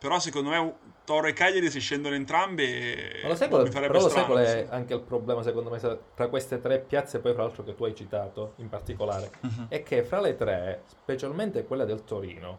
[0.00, 3.92] Però, secondo me, Toro e Cagliari, se scendono entrambe, Ma lo sai qual, mi farebbe
[3.92, 4.74] però lo sai qual è sì.
[4.74, 5.78] anche il problema secondo me
[6.14, 9.66] tra queste tre piazze, poi fra l'altro che tu hai citato in particolare, Mhm.
[9.68, 12.58] è che fra le tre, specialmente quella del Torino,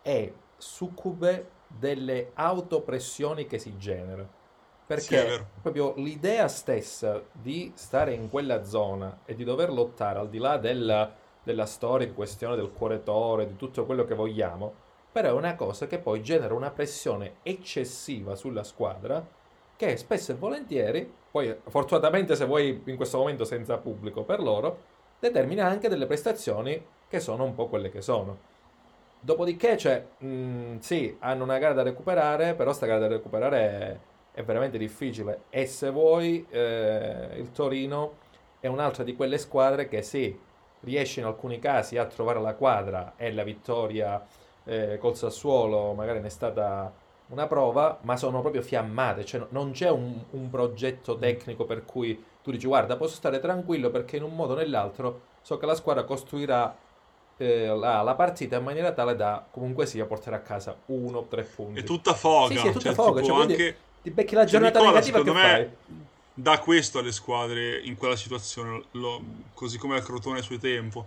[0.00, 4.22] è succube delle autopressioni che si genera.
[4.22, 5.46] Sì, è Perché vero.
[5.62, 10.58] proprio l'idea stessa di stare in quella zona e di dover lottare al di là
[10.58, 14.74] della, della storica questione del cuore toro, di tutto quello che vogliamo,
[15.12, 19.24] però è una cosa che poi genera una pressione eccessiva sulla squadra
[19.76, 24.90] che spesso e volentieri, poi fortunatamente se vuoi in questo momento senza pubblico per loro,
[25.18, 28.50] determina anche delle prestazioni che sono un po' quelle che sono.
[29.20, 33.98] Dopodiché, cioè, mh, sì, hanno una gara da recuperare, però sta gara da recuperare è,
[34.32, 35.42] è veramente difficile.
[35.50, 38.18] E se vuoi, eh, il Torino
[38.60, 40.36] è un'altra di quelle squadre che sì,
[40.80, 44.24] riesce in alcuni casi a trovare la quadra e la vittoria
[44.64, 46.96] eh, col Sassuolo magari ne è stata
[47.26, 51.84] una prova, ma sono proprio fiammate, cioè no- non c'è un, un progetto tecnico per
[51.84, 55.66] cui tu dici guarda posso stare tranquillo perché in un modo o nell'altro so che
[55.66, 56.76] la squadra costruirà
[57.36, 61.26] eh, la, la partita in maniera tale da comunque sia portare a casa uno o
[61.28, 61.80] tre punti.
[61.80, 62.46] È tutta foga.
[62.48, 65.20] Sì, sì, è tutta cioè, foga, cioè, anche Ti becchi la Cioè, giornata Nicola, negativa
[65.22, 65.76] che secondo me, fai.
[66.34, 69.22] dà questo alle squadre in quella situazione, lo-
[69.54, 71.06] così come al Crotone a suo tempo.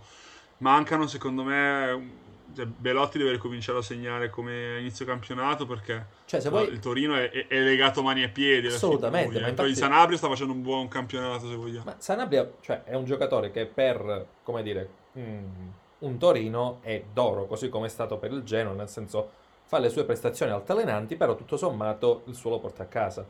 [0.57, 6.49] Mancano, secondo me, cioè, Belotti deve ricominciare a segnare come inizio campionato perché Cioè, no,
[6.49, 6.67] vuoi...
[6.67, 8.63] il Torino è, è- legato mani e piedi.
[8.63, 9.53] fine, Assolutamente, lui, ma eh.
[9.53, 11.85] Poi infatti- Sanabria sta facendo un buon campionato, se vogliamo.
[11.85, 15.43] Ma Sanabria, cioè, è un giocatore che per, come dire, mm,
[15.99, 19.29] un Torino è d'oro, così come è stato per il Genoa, nel senso
[19.63, 23.25] fa le sue prestazioni altalenanti, però tutto sommato il suo lo porta a casa.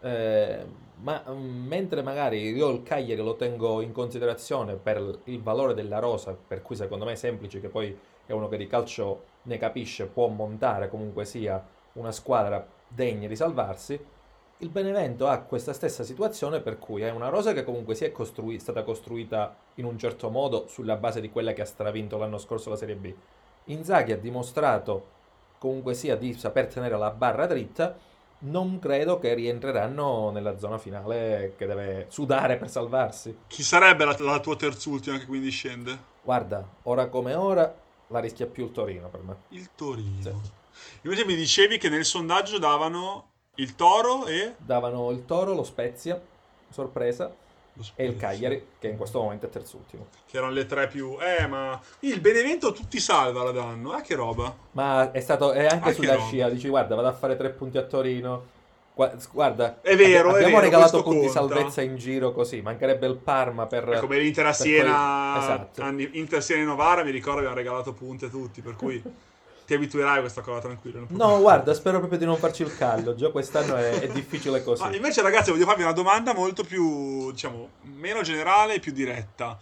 [0.00, 0.64] Eh,
[1.02, 5.98] ma mm, mentre magari io il Cagliari lo tengo in considerazione per il valore della
[5.98, 9.58] rosa, per cui secondo me è semplice che poi è uno che di calcio ne
[9.58, 13.98] capisce, può montare comunque sia una squadra degna di salvarsi,
[14.60, 18.58] il Benevento ha questa stessa situazione per cui è una rosa che comunque sia costrui-
[18.58, 22.70] stata costruita in un certo modo sulla base di quella che ha stravinto l'anno scorso
[22.70, 23.12] la Serie B.
[23.64, 25.14] Inzaghi ha dimostrato
[25.58, 27.98] comunque sia di saper tenere la barra dritta,
[28.38, 33.36] non credo che rientreranno nella zona finale che deve sudare per salvarsi.
[33.48, 36.14] Chi sarebbe la, la tua terzultima che quindi scende?
[36.22, 37.74] Guarda, ora come ora
[38.08, 39.36] la rischia più il Torino per me.
[39.48, 40.22] Il Torino.
[40.22, 40.32] Sì.
[41.02, 44.54] Invece mi dicevi che nel sondaggio davano il Toro e...
[44.58, 46.20] Davano il Toro, lo Spezia,
[46.68, 47.24] sorpresa,
[47.72, 48.28] lo e il Spezia.
[48.28, 50.08] Cagliari, che in questo momento è terzultimo.
[50.26, 51.16] Che erano le tre più...
[51.20, 51.80] Eh, ma...
[52.00, 53.96] Il Benevento tutti salva la danno.
[53.96, 54.54] Eh, che roba.
[54.72, 57.78] Ma è stato è anche Ah, sulla scia, dici guarda, vado a fare tre punti
[57.78, 58.54] a Torino.
[58.96, 61.32] Gua- Guarda, È vero, abbi- è abbiamo vero, regalato punti conta.
[61.32, 63.84] salvezza in giro così, mancherebbe il Parma per...
[63.84, 65.82] È come l'Inter a Siena, poi- esatto.
[65.82, 69.02] anni- Inter Siena e Novara, mi ricordo abbiamo regalato punti a tutti, per cui
[69.66, 71.00] ti abituerai a questa cosa tranquillo.
[71.00, 73.14] non No, guarda, spero proprio di non farci il callo.
[73.14, 74.82] Già quest'anno è, è difficile così.
[74.82, 79.58] Ma invece ragazzi voglio farvi una domanda molto più, diciamo, meno generale e più diretta.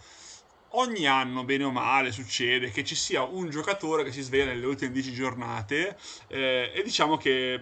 [0.77, 4.65] Ogni anno, bene o male, succede che ci sia un giocatore che si sveglia nelle
[4.65, 7.61] ultime 10 giornate eh, e diciamo che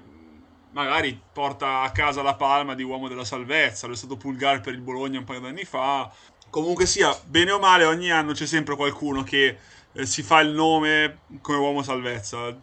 [0.74, 4.74] magari porta a casa la palma di uomo della salvezza, lo è stato Pulgar per
[4.74, 6.12] il Bologna un paio d'anni fa.
[6.50, 9.58] Comunque sia, bene o male, ogni anno c'è sempre qualcuno che
[9.94, 12.56] eh, si fa il nome come uomo salvezza.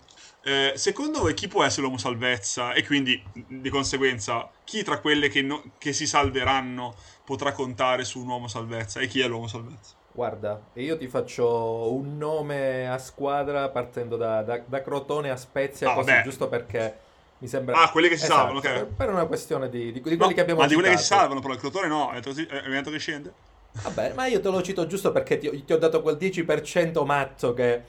[0.42, 5.29] Eh, secondo voi chi può essere l'uomo salvezza e quindi di conseguenza chi tra quelle
[5.29, 9.49] che, no- che si salveranno potrà contare su un uomo salvezza e chi è l'uomo
[9.49, 9.94] salvezza?
[10.12, 15.88] Guarda, io ti faccio un nome a squadra partendo da, da- da Crotone a Spezia,
[15.90, 16.99] Ah, così, giusto perché
[17.40, 17.83] mi sembra...
[17.83, 18.87] Ah, quelli che si Esatto, salvano, ok.
[18.94, 21.03] per, una questione di, di- di No, quelli che abbiamo ma di quelle che si
[21.05, 21.20] citato.
[21.20, 23.33] salvano, però il Crotone no, è detto che scende.
[23.83, 27.05] Vabbè, ma io te lo cito giusto perché ti, ho- ti ho dato quel 10%
[27.05, 27.83] matto che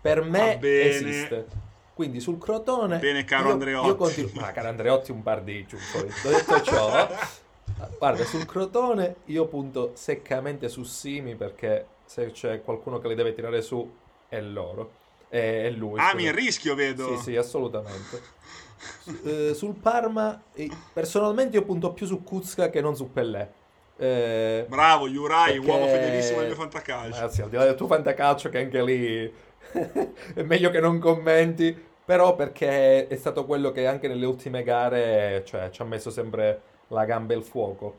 [0.00, 0.88] per me bene.
[0.90, 1.46] esiste.
[1.94, 2.98] Quindi sul Crotone...
[2.98, 3.86] Bene, caro io, Andreotti.
[3.86, 4.30] Io continuo...
[4.34, 6.10] Ma caro Andreotti un par di ciuffoli.
[6.22, 7.08] Detto ciò,
[7.98, 13.32] guarda, sul Crotone io punto seccamente su Simi perché se c'è qualcuno che li deve
[13.32, 13.88] tirare su
[14.28, 15.02] è loro.
[15.28, 16.00] È, è lui.
[16.00, 16.16] Scusa.
[16.26, 17.16] il rischio, vedo.
[17.16, 18.22] Sì, sì, assolutamente.
[19.24, 23.48] Eh, sul Parma, eh, personalmente io punto più su Kuzka che non su Pellè.
[23.96, 27.14] Eh, Bravo, Yurai, perché- uomo fedelissimo del mio fantacalcio.
[27.14, 29.32] Ragazzi, al di là del tuo fantacalcio, che anche lì
[30.34, 35.42] è meglio che non commenti, però perché è stato quello che anche nelle ultime gare
[35.46, 37.98] cioè, ci ha messo sempre la gamba e il fuoco.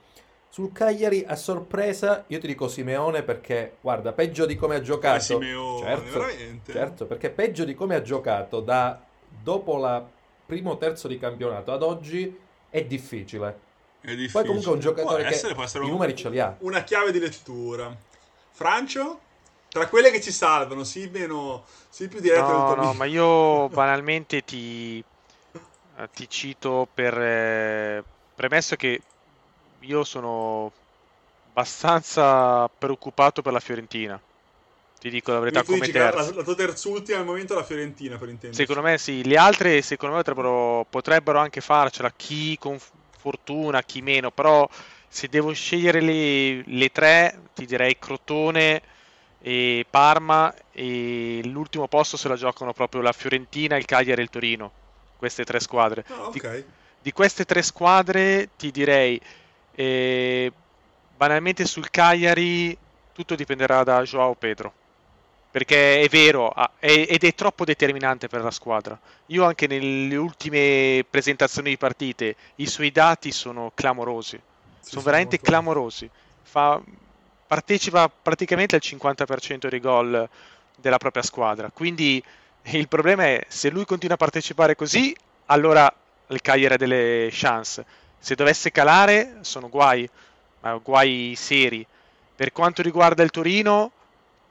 [0.49, 5.15] Sul Cagliari, a sorpresa, io ti dico Simeone perché, guarda, peggio di come ha giocato.
[5.15, 6.71] Ah, Simeone, certo, veramente?
[6.71, 9.01] certo, perché peggio di come ha giocato da
[9.43, 10.05] dopo la
[10.45, 12.37] primo terzo di campionato ad oggi
[12.69, 13.59] è difficile.
[14.01, 14.31] È difficile.
[14.31, 16.39] Poi comunque è un giocatore può che essere, può essere i un- numeri ce li
[16.39, 16.55] ha.
[16.59, 17.95] una chiave di lettura.
[18.51, 19.19] Francio?
[19.69, 24.43] Tra quelle che ci salvano, sì, meno, sì più diretto No, no, ma io banalmente
[24.43, 25.03] ti,
[25.97, 28.03] eh, ti cito per eh,
[28.33, 29.01] premesso che
[29.79, 30.71] io sono
[31.49, 34.21] abbastanza preoccupato per la Fiorentina.
[34.99, 36.33] Ti dico la verità come che la, terzo.
[36.33, 38.65] la tua terzultima al momento è la Fiorentina, per intenderci.
[38.65, 42.79] Secondo me sì, le altre secondo me potrebbero, potrebbero anche farcela, chi con
[43.17, 44.67] fortuna, chi meno, però
[45.07, 48.81] se devo scegliere le, le tre ti direi Crotone
[49.39, 54.29] e Parma e l'ultimo posto se la giocano proprio la Fiorentina, il Cagliari e il
[54.29, 54.71] Torino,
[55.17, 56.03] queste tre squadre.
[56.07, 56.63] Ah, Di, ok.
[57.01, 59.21] di queste tre squadre ti direi
[59.75, 60.51] eh,
[61.15, 62.75] banalmente sul Cagliari
[63.13, 64.73] tutto dipenderà da Joao Pedro
[65.55, 68.99] perché è vero è- ed è troppo determinante per la squadra.
[69.27, 74.37] Io anche nelle ultime presentazioni di partite i suoi dati sono clamorosi,
[74.81, 76.09] Sì, sono veramente molto- clamorosi.
[76.43, 76.81] Fa-
[77.47, 80.27] partecipa praticamente al 50% dei gol
[80.75, 81.71] della propria squadra.
[81.73, 82.21] Quindi
[82.71, 85.15] il problema è se lui continua a partecipare così,
[85.45, 85.89] allora
[86.27, 87.85] il Cagliari ha delle chance.
[88.19, 90.05] Se dovesse calare, sono guai,
[90.59, 91.87] ma guai seri.
[92.35, 93.91] Per quanto riguarda il Torino,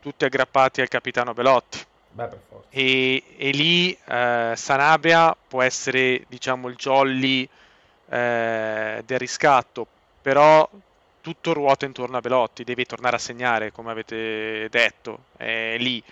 [0.05, 1.79] tutti aggrappati al capitano Belotti.
[2.11, 2.67] Beh, per forza.
[2.69, 7.49] E, e lì eh, Sanabria può essere, diciamo, il jolly
[8.11, 9.87] eh, del riscatto,
[10.21, 10.69] però
[11.23, 16.03] tutto ruota intorno a Belotti, deve tornare a segnare, come avete detto, è lì.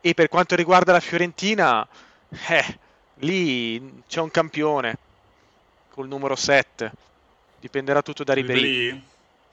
[0.00, 1.86] E per quanto riguarda la Fiorentina,
[2.48, 2.78] eh,
[3.20, 4.98] lì c'è un campione
[5.90, 6.90] col numero 7,
[7.60, 9.00] dipenderà tutto da Ribéry.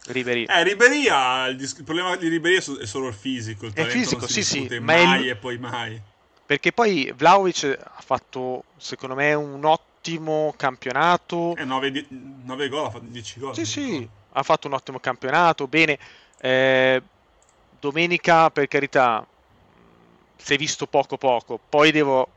[0.07, 0.45] Ribery.
[0.45, 3.65] Eh, Ribery ha il, dis- il problema di Ribery è, so- è, solo il fisico.
[3.65, 4.67] Il è fisico, sì, sì.
[4.79, 5.29] mai il...
[5.29, 6.01] e poi mai.
[6.45, 11.55] Perché poi Vlaovic ha fatto, secondo me, un ottimo campionato.
[11.55, 13.55] Eh, 9, di- 9 gol, ha fatto 10 gol.
[13.55, 15.67] Sì, sì, ha fatto un ottimo campionato.
[15.67, 15.97] Bene,
[16.41, 17.01] eh,
[17.79, 19.25] domenica, per carità,
[20.35, 21.57] si è visto poco poco.
[21.69, 22.27] Poi devo,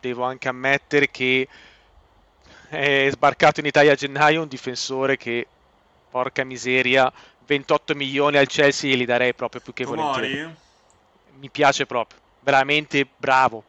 [0.00, 1.46] devo anche ammettere che
[2.68, 5.46] è sbarcato in Italia a gennaio un difensore che,
[6.10, 7.12] porca miseria,
[7.46, 10.02] 28 milioni al Chelsea li darei proprio più che Tomori?
[10.02, 10.54] volentieri.
[11.38, 13.64] Mi piace proprio, veramente bravo.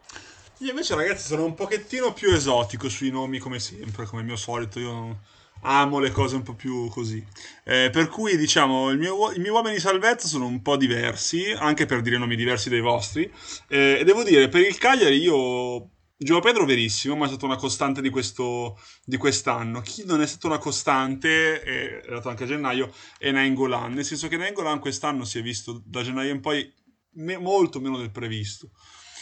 [0.57, 4.79] Io invece ragazzi sono un pochettino più esotico sui nomi come sempre, come mio solito,
[4.79, 5.17] io
[5.61, 7.23] amo le cose un po' più così.
[7.63, 11.51] Eh, per cui diciamo i miei, i miei, uomini di salvezza sono un po' diversi,
[11.51, 13.31] anche per dire nomi diversi dai vostri.
[13.67, 15.89] Eh, e devo dire, per il Cagliari io
[16.23, 19.81] Gio Pedro verissimo, ma è stata una costante di, questo, di quest'anno.
[19.81, 24.27] Chi non è stata una costante, è dato anche a gennaio, è Nainggolan, nel senso
[24.27, 26.71] che Nainggolan quest'anno si è visto da gennaio in poi
[27.13, 28.69] me, molto meno del previsto.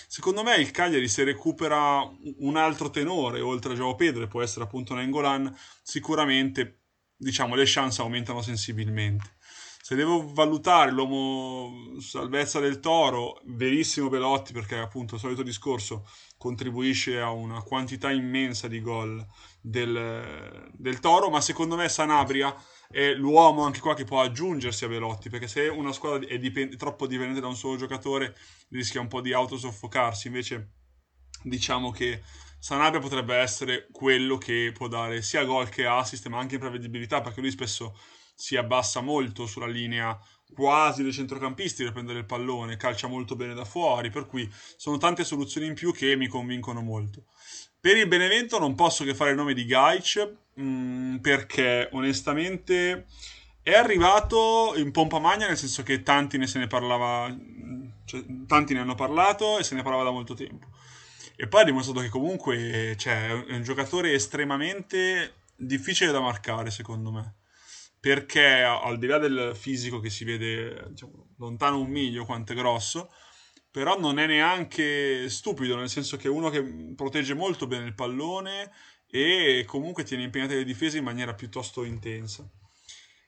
[0.09, 2.01] Secondo me il Cagliari se recupera
[2.39, 6.81] un altro tenore oltre a Gio Pedro può essere appunto Nainggolan, sicuramente
[7.15, 9.37] diciamo le chance aumentano sensibilmente
[9.89, 17.19] se devo valutare l'uomo salvezza del Toro, verissimo Belotti perché appunto il solito discorso contribuisce
[17.19, 19.25] a una quantità immensa di gol
[19.59, 22.55] del, del Toro, ma secondo me Sanabria
[22.87, 26.75] è l'uomo anche qua che può aggiungersi a Belotti, perché se una squadra è dipend-
[26.75, 28.35] troppo dipendente da un solo giocatore
[28.69, 30.73] rischia un po' di autosoffocarsi, invece
[31.41, 32.21] diciamo che
[32.59, 37.41] Sanabria potrebbe essere quello che può dare sia gol che assist, ma anche imprevedibilità, perché
[37.41, 37.97] lui spesso
[38.39, 40.17] si abbassa molto sulla linea
[40.53, 44.97] quasi dei centrocampisti per prendere il pallone, calcia molto bene da fuori, per cui sono
[44.97, 47.25] tante soluzioni in più che mi convincono molto.
[47.81, 53.07] Per il Benevento non posso che fare il nome di Gaic mm, perché onestamente
[53.61, 57.35] è arrivato in pompa magna nel senso che tanti ne se ne parlava
[58.05, 60.67] cioè, tanti ne hanno parlato e se ne parlava da molto tempo
[61.35, 67.11] e poi ha dimostrato che comunque cioè, è un giocatore estremamente difficile da marcare secondo
[67.11, 67.35] me
[67.99, 72.55] perché al di là del fisico che si vede diciamo, lontano un miglio quanto è
[72.55, 73.11] grosso,
[73.71, 76.63] però non è neanche stupido, nel senso che è uno che
[76.95, 78.71] protegge molto bene il pallone
[79.07, 82.49] e comunque tiene impegnate le difese in maniera piuttosto intensa.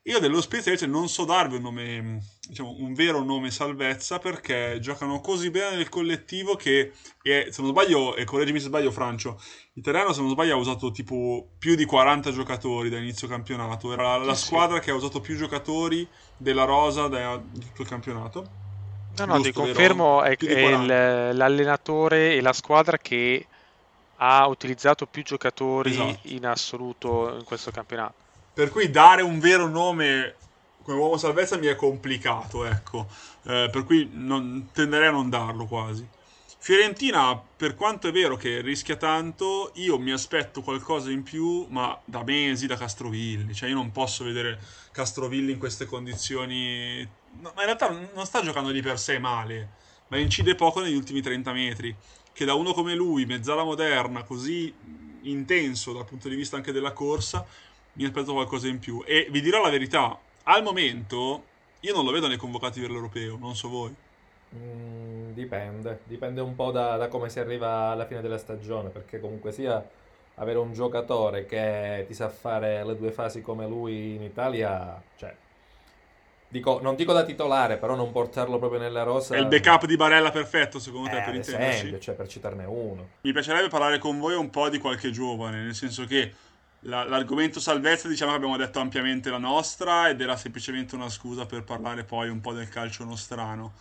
[0.06, 4.80] Io dello Spezia invece non so darvi un nome, diciamo, un vero nome salvezza perché
[4.82, 9.40] giocano così bene nel collettivo che, e, se non sbaglio, e correggimi se sbaglio Francio,
[9.74, 14.18] Italiano se non sbaglio ha usato tipo più di 40 giocatori da inizio campionato, era
[14.18, 18.50] la, la squadra che ha usato più giocatori della Rosa da, di tutto il campionato.
[19.18, 23.46] No, no, ti confermo, è, è il, l'allenatore e la squadra che
[24.16, 26.20] ha utilizzato più giocatori esatto.
[26.24, 28.30] in assoluto in questo campionato.
[28.62, 30.36] Per cui dare un vero nome
[30.84, 33.08] come uomo salvezza mi è complicato, ecco.
[33.48, 36.08] Eh, per cui non, tenderei a non darlo quasi.
[36.60, 42.00] Fiorentina, per quanto è vero che rischia tanto, io mi aspetto qualcosa in più, ma
[42.06, 43.56] da mesi da Castrovilli.
[43.56, 44.60] Cioè, io non posso vedere
[44.92, 47.02] Castrovilli in queste condizioni.
[47.40, 49.70] No, ma in realtà non sta giocando di per sé male,
[50.10, 51.96] ma incide poco negli ultimi 30 metri.
[52.32, 54.72] Che da uno come lui, mezzala moderna, così
[55.24, 57.46] intenso dal punto di vista anche della corsa,
[57.94, 59.04] mi aspetto qualcosa in più.
[59.06, 61.44] E vi dirò la verità, al momento
[61.82, 63.96] io non lo vedo nei convocati per l'europeo, non so voi.
[64.56, 69.20] Mm, dipende, dipende un po' da, da, come si arriva alla fine della stagione, perché
[69.20, 69.84] comunque sia
[70.36, 75.34] avere un giocatore che ti sa fare le due fasi come lui in Italia, cioè,
[76.48, 79.36] dico, non dico da titolare, però non portarlo proprio nella rosa...
[79.36, 82.00] È il backup di Barella perfetto secondo te eh, per intenderci?
[82.00, 83.08] cioè per citarne uno.
[83.22, 86.34] Mi piacerebbe parlare con voi un po' di qualche giovane, nel senso che
[86.82, 91.46] la, l'argomento salvezza diciamo che abbiamo detto ampiamente la nostra ed era semplicemente una scusa
[91.46, 93.74] per parlare poi un po' del calcio nostrano.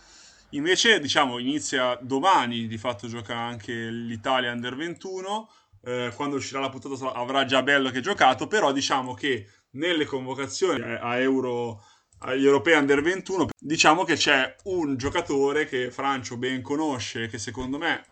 [0.53, 5.49] Invece, diciamo, inizia domani, di fatto gioca anche l'Italia Under 21,
[5.83, 10.81] eh, quando uscirà la puntata avrà già Bello che giocato, però diciamo che nelle convocazioni
[10.83, 11.81] a Euro
[12.23, 17.77] agli europei under 21 diciamo che c'è un giocatore che Francio ben conosce che secondo
[17.77, 18.05] me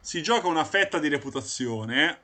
[0.00, 2.20] si gioca una fetta di reputazione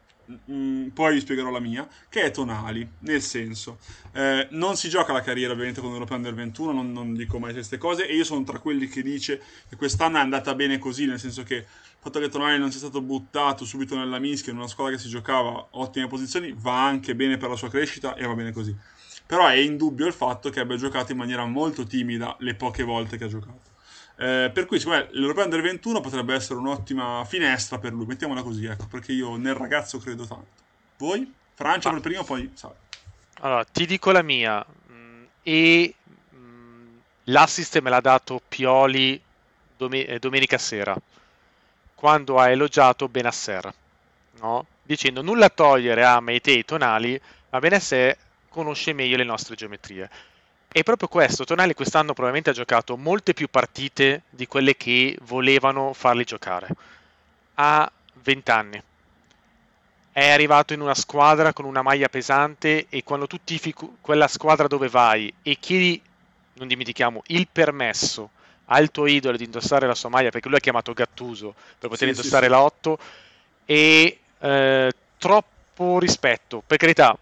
[0.51, 3.79] Mm, poi vi spiegherò la mia, che è Tonali, nel senso,
[4.13, 7.53] eh, non si gioca la carriera ovviamente con l'Europa Under 21, non, non, dico mai
[7.53, 11.07] queste cose, e io sono tra quelli che dice che quest'anno è andata bene così,
[11.07, 11.65] nel senso che il
[11.99, 15.09] fatto che Tonali non sia stato buttato subito nella mischia in una squadra che si
[15.09, 18.75] giocava ottime posizioni va anche bene per la sua crescita e va bene così.
[19.27, 23.17] Però è indubbio il fatto che abbia giocato in maniera molto timida le poche volte
[23.17, 23.72] che ha giocato.
[24.23, 28.43] Eh, per cui secondo me l'Europeo Under 21 potrebbe essere un'ottima finestra per lui, mettiamola
[28.43, 30.47] così, ecco, perché io nel ragazzo credo tanto.
[30.99, 31.29] Voi?
[31.55, 32.75] Francia per primo, poi Sara.
[33.41, 34.65] Allora, ti dico la mia.
[34.93, 35.95] Mm, e
[36.31, 36.37] mh,
[37.25, 39.21] l'assist me l'ha dato Pioli
[39.77, 40.97] dom- eh, domenica sera,
[41.97, 43.75] quando ha elogiato Benasser,
[44.39, 44.67] no?
[44.85, 47.21] dicendo nulla a togliere a Meite e Tonali,
[47.51, 48.17] ma Benasser
[48.49, 50.09] conosce meglio le nostre geometrie.
[50.75, 55.93] E proprio questo, Tonali quest'anno probabilmente ha giocato molte più partite di quelle che volevano
[55.93, 56.69] farli giocare.
[57.55, 58.83] Ha 20 anni.
[60.13, 64.67] È arrivato in una squadra con una maglia pesante e quando tu tifi quella squadra
[64.67, 66.01] dove vai e chiedi,
[66.55, 68.31] non dimentichiamo, il permesso
[68.67, 72.09] al tuo idolo di indossare la sua maglia, perché lui ha chiamato Gattuso per poter
[72.09, 72.99] sì, indossare sì, la 8,
[73.67, 77.17] e eh, troppo rispetto, per carità,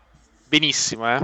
[0.46, 1.20] benissimo, eh?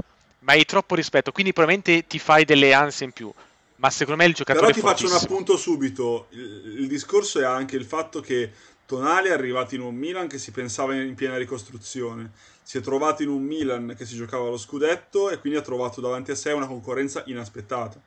[0.47, 3.32] Ma hai troppo rispetto, quindi probabilmente ti fai delle ansie in più.
[3.76, 6.28] Ma secondo me il giocatore Però ti faccio un appunto subito.
[6.30, 8.53] Il, il, discorso è anche il fatto che
[8.86, 12.30] Tonali è arrivato in un Milan che si pensava in piena ricostruzione.
[12.62, 16.01] Si è trovato in un Milan che si giocava lo scudetto e quindi ha trovato
[16.01, 18.01] davanti a sé una concorrenza inaspettata.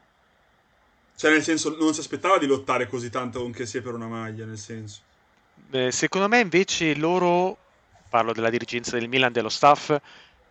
[1.18, 4.08] Cioè, nel senso, non si aspettava di lottare così tanto con che sia per una
[4.08, 5.02] maglia, nel senso.
[5.72, 7.58] Eh, secondo me invece loro,
[8.08, 9.94] parlo della dirigenza del Milan, dello staff,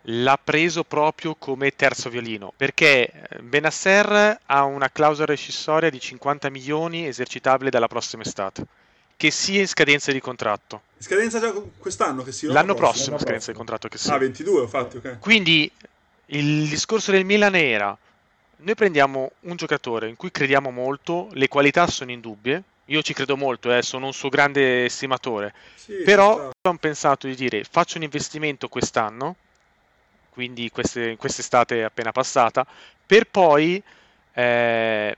[0.03, 6.49] l'ha preso proprio come terzo violino perché eh, Benasser ha una clausola rescissoria di 50
[6.49, 8.65] milioni esercitabile dalla prossima estate
[9.17, 10.83] che sia in scadenza di contratto.
[10.97, 12.53] Scadenza già quest'anno che sia?
[12.53, 13.19] L'anno prossimo, prossimo.
[13.19, 14.13] scadenza di contratto che sia.
[14.13, 15.19] Ah 22 infatti ok.
[15.19, 15.69] Quindi
[16.27, 17.97] il discorso del Milan era
[18.61, 23.37] noi prendiamo un giocatore in cui crediamo molto le qualità sono indubbie io ci credo
[23.37, 25.53] molto, eh, sono un suo grande estimatore.
[25.75, 29.35] Sì, però ho pensato di dire faccio un investimento quest'anno
[30.39, 32.65] quindi queste, quest'estate appena passata,
[33.05, 33.83] per poi
[34.31, 35.17] eh,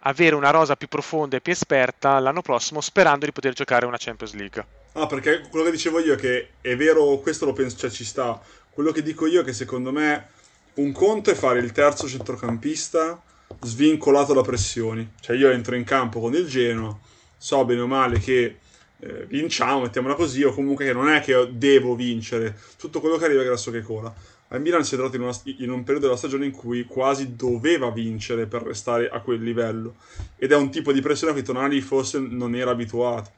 [0.00, 3.96] avere una rosa più profonda e più esperta l'anno prossimo sperando di poter giocare una
[3.98, 4.66] Champions League.
[4.92, 8.04] Ah, perché quello che dicevo io è che è vero, questo lo penso, cioè ci
[8.04, 8.38] sta.
[8.68, 10.28] Quello che dico io è che secondo me
[10.74, 13.18] un conto è fare il terzo centrocampista
[13.62, 15.10] svincolato da pressioni.
[15.20, 16.94] Cioè io entro in campo con il Genoa,
[17.38, 18.58] so bene o male che
[19.00, 23.24] eh, vinciamo, mettiamola così, o comunque che non è che devo vincere, tutto quello che
[23.24, 24.12] arriva è grasso che cola.
[24.48, 27.36] Al Milan si è trovato in, una, in, un periodo della stagione in cui quasi
[27.36, 29.96] doveva vincere per restare a quel livello
[30.36, 33.30] ed è un tipo di pressione a cui Tonali forse non era abituato.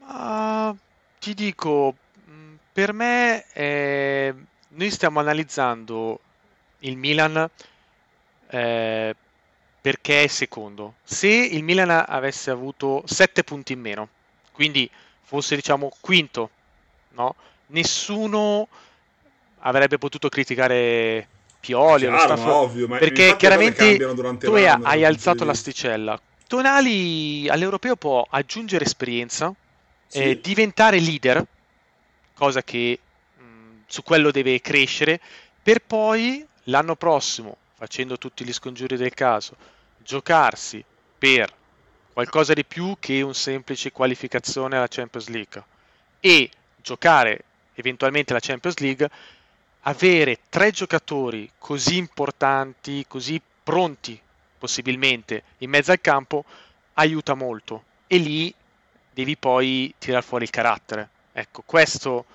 [0.00, 0.74] Ma
[1.20, 1.94] ti dico,
[2.28, 4.34] mm, per me eh,
[4.66, 6.18] noi stiamo analizzando
[6.80, 7.48] il Milan
[8.48, 9.14] eh,
[9.82, 10.94] perché è secondo.
[11.02, 14.08] Se il Milan avesse avuto 7 punti in meno,
[14.52, 14.88] quindi
[15.22, 16.50] fosse diciamo quinto,
[17.10, 17.34] no?
[17.66, 18.68] nessuno
[19.58, 21.26] avrebbe potuto criticare
[21.58, 22.46] Pioli Chiaro, staff...
[22.46, 23.96] ovvio, perché chiaramente
[24.38, 26.18] tu l'anno, hai alzato l'asticella.
[26.46, 29.52] Tonali all'europeo può aggiungere esperienza,
[30.06, 30.18] sì.
[30.18, 31.44] eh, diventare leader,
[32.34, 32.98] cosa che
[33.36, 33.42] mh,
[33.86, 35.18] su quello deve crescere,
[35.60, 39.56] per poi l'anno prossimo facendo tutti gli scongiuri del caso,
[39.98, 40.84] giocarsi
[41.18, 41.52] per
[42.12, 45.64] qualcosa di più che un semplice qualificazione alla Champions League
[46.20, 46.48] e
[46.80, 47.42] giocare
[47.74, 49.10] eventualmente la Champions League,
[49.80, 54.20] avere tre giocatori così importanti, così pronti
[54.58, 56.44] possibilmente in mezzo al campo
[56.94, 58.54] aiuta molto e lì
[59.10, 61.08] devi poi tirare fuori il carattere.
[61.32, 62.26] Ecco, questo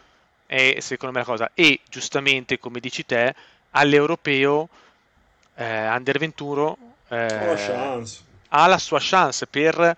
[0.46, 1.52] è secondo me la cosa.
[1.54, 3.34] E giustamente, come dici te,
[3.72, 4.68] all'europeo
[5.58, 6.78] eh, Under 21
[7.10, 8.04] eh,
[8.50, 9.98] ha la sua chance per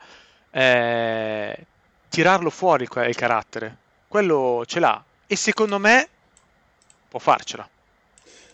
[0.51, 1.65] eh,
[2.09, 3.77] tirarlo fuori il, carattere.
[4.07, 6.07] Quello ce l'ha e secondo me
[7.07, 7.67] può farcela.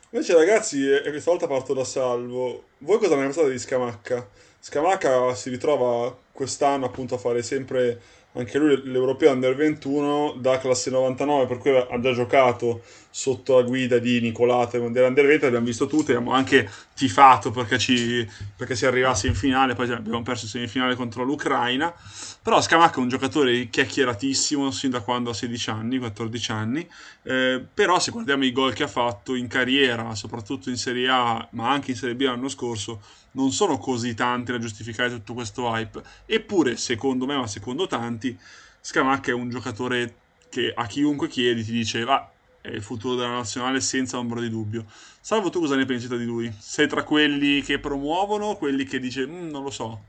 [0.09, 2.65] Invece ragazzi, e questa volta parto da salvo.
[2.79, 4.27] Voi cosa ne pensate di Scamacca?
[4.59, 7.99] Scamacca si ritrova quest'anno appunto a fare sempre
[8.35, 13.61] anche lui l'europeo under 21 da classe 99 per cui ha già giocato sotto la
[13.61, 18.27] guida di Nicolato e Mondiale Under 20 l'abbiamo visto tutti abbiamo anche tifato perché, ci,
[18.57, 21.93] perché si arrivasse in finale poi abbiamo perso in semifinale contro l'Ucraina.
[22.41, 26.85] Però Scamacca è un giocatore chiacchieratissimo sin da quando ha 16 anni 14 anni.
[27.23, 31.47] Eh, però se guardiamo i gol che ha fatto in carriera soprattutto in Serie A
[31.51, 33.01] ma anche in Serie B l'anno scorso
[33.35, 36.01] non sono così tanti da giustificare tutto questo hype.
[36.25, 38.37] Eppure, secondo me, ma secondo tanti,
[38.81, 40.15] Scamacca è un giocatore
[40.49, 42.29] che a chiunque chiedi ti dice va,
[42.61, 44.85] è il futuro della nazionale senza ombra di dubbio.
[45.19, 46.53] Salvo tu cosa ne pensi di lui?
[46.57, 50.01] Sei tra quelli che promuovono o quelli che dice mm, non lo so?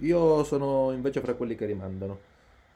[0.00, 2.20] Io sono invece fra quelli che rimandano.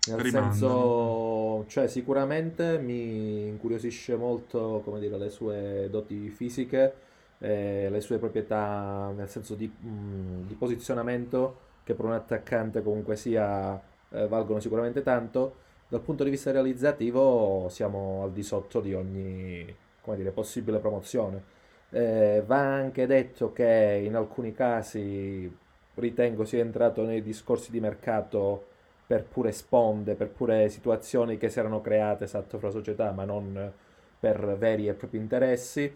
[0.06, 0.52] Nel rimandano.
[0.52, 6.94] senso, cioè sicuramente mi incuriosisce molto, come dire, le sue doti fisiche
[7.40, 12.82] eh, le sue proprietà nel senso di, mh, mm, di, posizionamento che per un attaccante
[12.82, 13.80] comunque sia
[14.10, 15.56] eh, valgono sicuramente tanto
[15.88, 19.76] dal punto di vista realizzativo siamo al di sotto di ogni
[20.14, 21.58] dire, possibile promozione
[21.92, 25.50] Eh, va anche detto che in alcuni casi
[25.94, 28.66] ritengo sia entrato nei discorsi di mercato
[29.06, 33.72] per pure sponde, per pure situazioni che si erano create esatto fra società, ma non
[34.20, 35.92] per veri e propri interessi.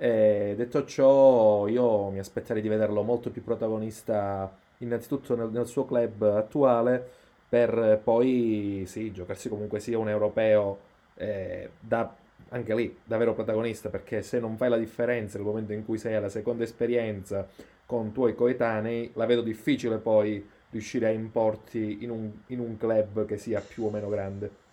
[0.00, 5.86] E detto ciò, io mi aspetterei di vederlo molto più protagonista innanzitutto nel, nel suo
[5.86, 7.04] club attuale,
[7.48, 10.78] per poi sì, giocarsi comunque sia un europeo
[11.16, 12.14] eh, da,
[12.50, 16.14] anche lì davvero protagonista, perché se non fai la differenza nel momento in cui sei
[16.14, 17.48] alla seconda esperienza
[17.84, 23.24] con tuoi coetanei, la vedo difficile poi riuscire a importi in un, in un club
[23.26, 24.66] che sia più o meno grande.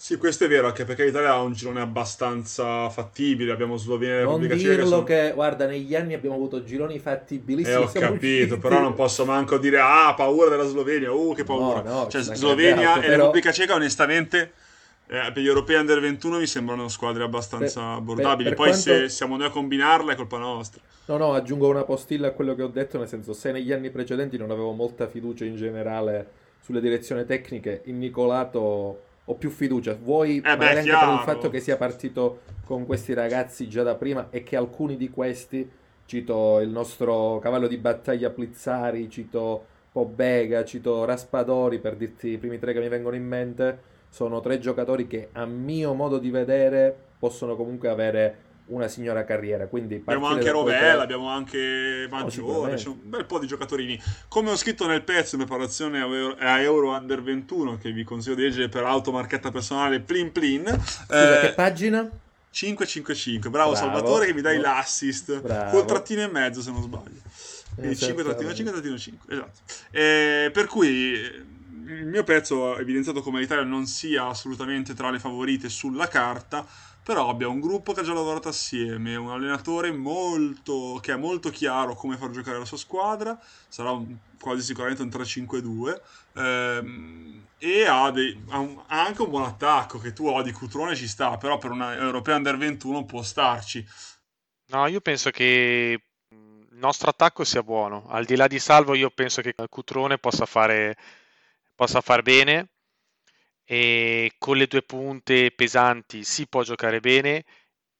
[0.00, 3.52] Sì, questo è vero, anche perché l'Italia ha un girone abbastanza fattibile.
[3.52, 4.66] Abbiamo Slovenia e Repubblica Ceca.
[4.66, 5.04] Non dirlo sono...
[5.04, 7.76] che, guarda, negli anni abbiamo avuto gironi fattibilissimi.
[7.76, 11.82] Eh, ho capito, però non posso manco dire, ah, paura della Slovenia, uh, che paura.
[11.82, 13.16] No, no, cioè, Slovenia e però...
[13.16, 14.52] Repubblica Ceca, onestamente,
[15.06, 18.48] eh, per gli europei under 21 mi sembrano squadre abbastanza per, abbordabili.
[18.48, 19.02] Per, per Poi quanto...
[19.02, 20.80] se siamo noi a combinarla è colpa nostra.
[21.04, 23.90] No, no, aggiungo una postilla a quello che ho detto, nel senso, se negli anni
[23.90, 26.26] precedenti non avevo molta fiducia in generale
[26.62, 29.94] sulle direzioni tecniche, in Nicolato ho più fiducia.
[29.94, 33.94] Vuoi eh magari anche per il fatto che sia partito con questi ragazzi già da
[33.94, 35.68] prima e che alcuni di questi,
[36.04, 42.58] cito il nostro cavallo di battaglia Plizzari, cito Pobega, cito Raspadori per dirti i primi
[42.58, 43.78] tre che mi vengono in mente,
[44.08, 49.66] sono tre giocatori che a mio modo di vedere possono comunque avere una signora carriera.
[49.66, 54.00] Quindi abbiamo anche Rovella, abbiamo anche Maggiore, c'è un bel po' di giocatori.
[54.28, 56.00] Come ho scritto nel pezzo in preparazione
[56.38, 60.64] a Euro Under 21, che vi consiglio di leggere per automarchetta personale Plin Plin.
[60.66, 62.08] Scusa, eh, che pagina?
[62.52, 64.76] 555, bravo, bravo, Salvatore che mi dai bravo.
[64.76, 65.70] l'assist bravo.
[65.70, 67.20] col trattino e mezzo se non sbaglio.
[67.76, 69.60] Quindi 5 trattino 5 trattino 5, esatto.
[69.90, 71.12] Eh, per cui
[71.90, 76.66] il mio pezzo ha evidenziato come l'Italia non sia assolutamente tra le favorite sulla carta
[77.10, 81.50] però abbiamo un gruppo che ha già lavorato assieme, un allenatore molto, che è molto
[81.50, 83.36] chiaro come far giocare la sua squadra,
[83.66, 86.00] sarà un, quasi sicuramente un 3-5-2,
[86.34, 90.94] ehm, e ha, dei, ha, un, ha, anche un buon attacco che tu odi, Cutrone
[90.94, 93.84] ci sta, però per una europea under 21 può starci.
[94.66, 99.10] No, io penso che il nostro attacco sia buono, al di là di Salvo io
[99.10, 100.96] penso che Cutrone possa fare,
[101.74, 102.68] possa far bene
[103.72, 107.44] e con le due punte pesanti si può giocare bene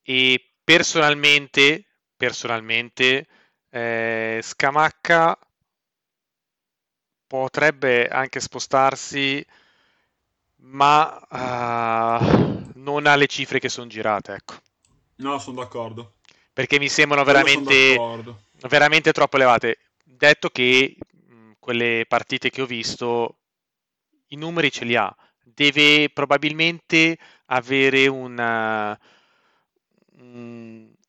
[0.03, 1.85] e personalmente,
[2.17, 3.29] personalmente
[3.69, 5.39] eh, Scamacca
[7.25, 9.47] potrebbe anche spostarsi
[10.63, 14.55] ma uh, non ha le cifre che sono girate ecco.
[15.19, 16.15] no sono d'accordo.
[16.53, 17.97] Perché mi sembrano veramente,
[18.69, 19.79] veramente troppo elevate.
[20.03, 23.37] Detto che mh, quelle partite che ho visto
[24.31, 25.15] i numeri ce li ha
[25.55, 28.99] deve probabilmente avere una,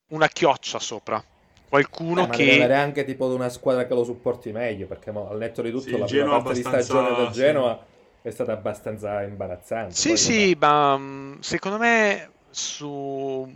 [0.08, 1.24] una chioccia sopra.
[1.68, 2.46] Qualcuno eh, che...
[2.46, 5.72] deve avere anche tipo una squadra che lo supporti meglio, perché mo, al netto di
[5.72, 7.80] tutto sì, la prima parte di stagione del Genoa
[8.22, 8.28] sì.
[8.28, 9.96] è stata abbastanza imbarazzante.
[9.96, 13.50] Sì, sì, ma mm, secondo me su...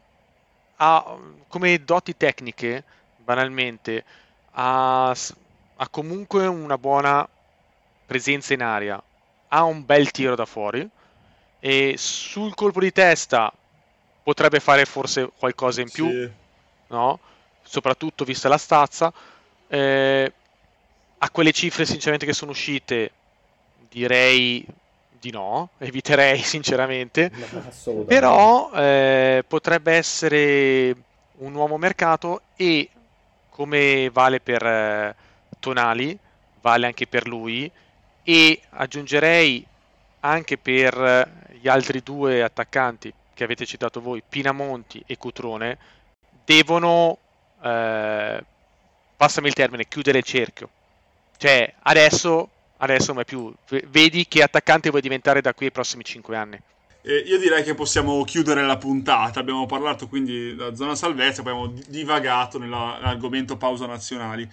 [0.77, 1.17] ha,
[1.47, 2.83] come doti tecniche,
[3.17, 4.05] banalmente,
[4.51, 7.27] ha, ha comunque una buona
[8.05, 9.01] presenza in aria,
[9.49, 10.87] ha un bel tiro da fuori
[11.59, 13.51] e sul colpo di testa
[14.23, 16.29] potrebbe fare forse qualcosa in più, sì.
[16.87, 17.19] no?
[17.63, 19.11] soprattutto vista la stazza.
[19.67, 20.33] Eh,
[21.17, 23.11] a quelle cifre sinceramente che sono uscite
[23.89, 24.65] direi
[25.19, 30.95] di no, eviterei sinceramente, no, però eh, potrebbe essere
[31.37, 32.89] un nuovo mercato e
[33.49, 35.15] come vale per eh,
[35.59, 36.17] Tonali,
[36.61, 37.71] vale anche per lui
[38.25, 39.65] e aggiungerei
[40.21, 45.77] anche per gli altri due attaccanti che avete citato voi, Pinamonti e Cutrone,
[46.43, 47.17] devono,
[47.61, 48.43] eh,
[49.15, 50.69] passami il termine, chiudere il cerchio.
[51.37, 53.53] Cioè, adesso, adesso non è più.
[53.87, 56.59] Vedi che attaccante vuoi diventare da qui ai prossimi 5 anni.
[57.01, 59.41] Eh, io direi che possiamo chiudere la puntata.
[59.41, 64.49] Abbiamo parlato quindi della zona salvezza, abbiamo divagato nell'argomento pausa nazionali.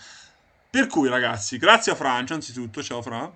[0.69, 2.83] Per cui, ragazzi, grazie a Francia, anzitutto.
[2.83, 3.31] Ciao, Fra.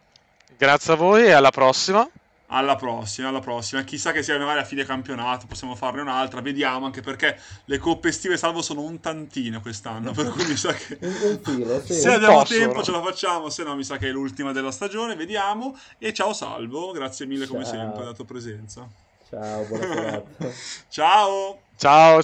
[0.57, 2.09] Grazie a voi e alla prossima.
[2.49, 3.83] Alla prossima, alla prossima.
[3.83, 8.09] Chissà che sia magari a fine campionato, possiamo farne un'altra, vediamo, anche perché le coppe
[8.09, 10.97] estive salvo sono un tantino quest'anno, per cui mi sa che
[11.43, 11.95] filo, sì.
[11.95, 15.17] se abbiamo tempo ce la facciamo, se no mi sa che è l'ultima della stagione,
[15.17, 15.77] vediamo.
[15.99, 17.73] E ciao Salvo, grazie mille come ciao.
[17.73, 18.89] sempre, per la tua presenza.
[19.29, 20.25] Ciao, buona serata.
[20.89, 21.61] ciao.
[21.77, 22.21] Ciao.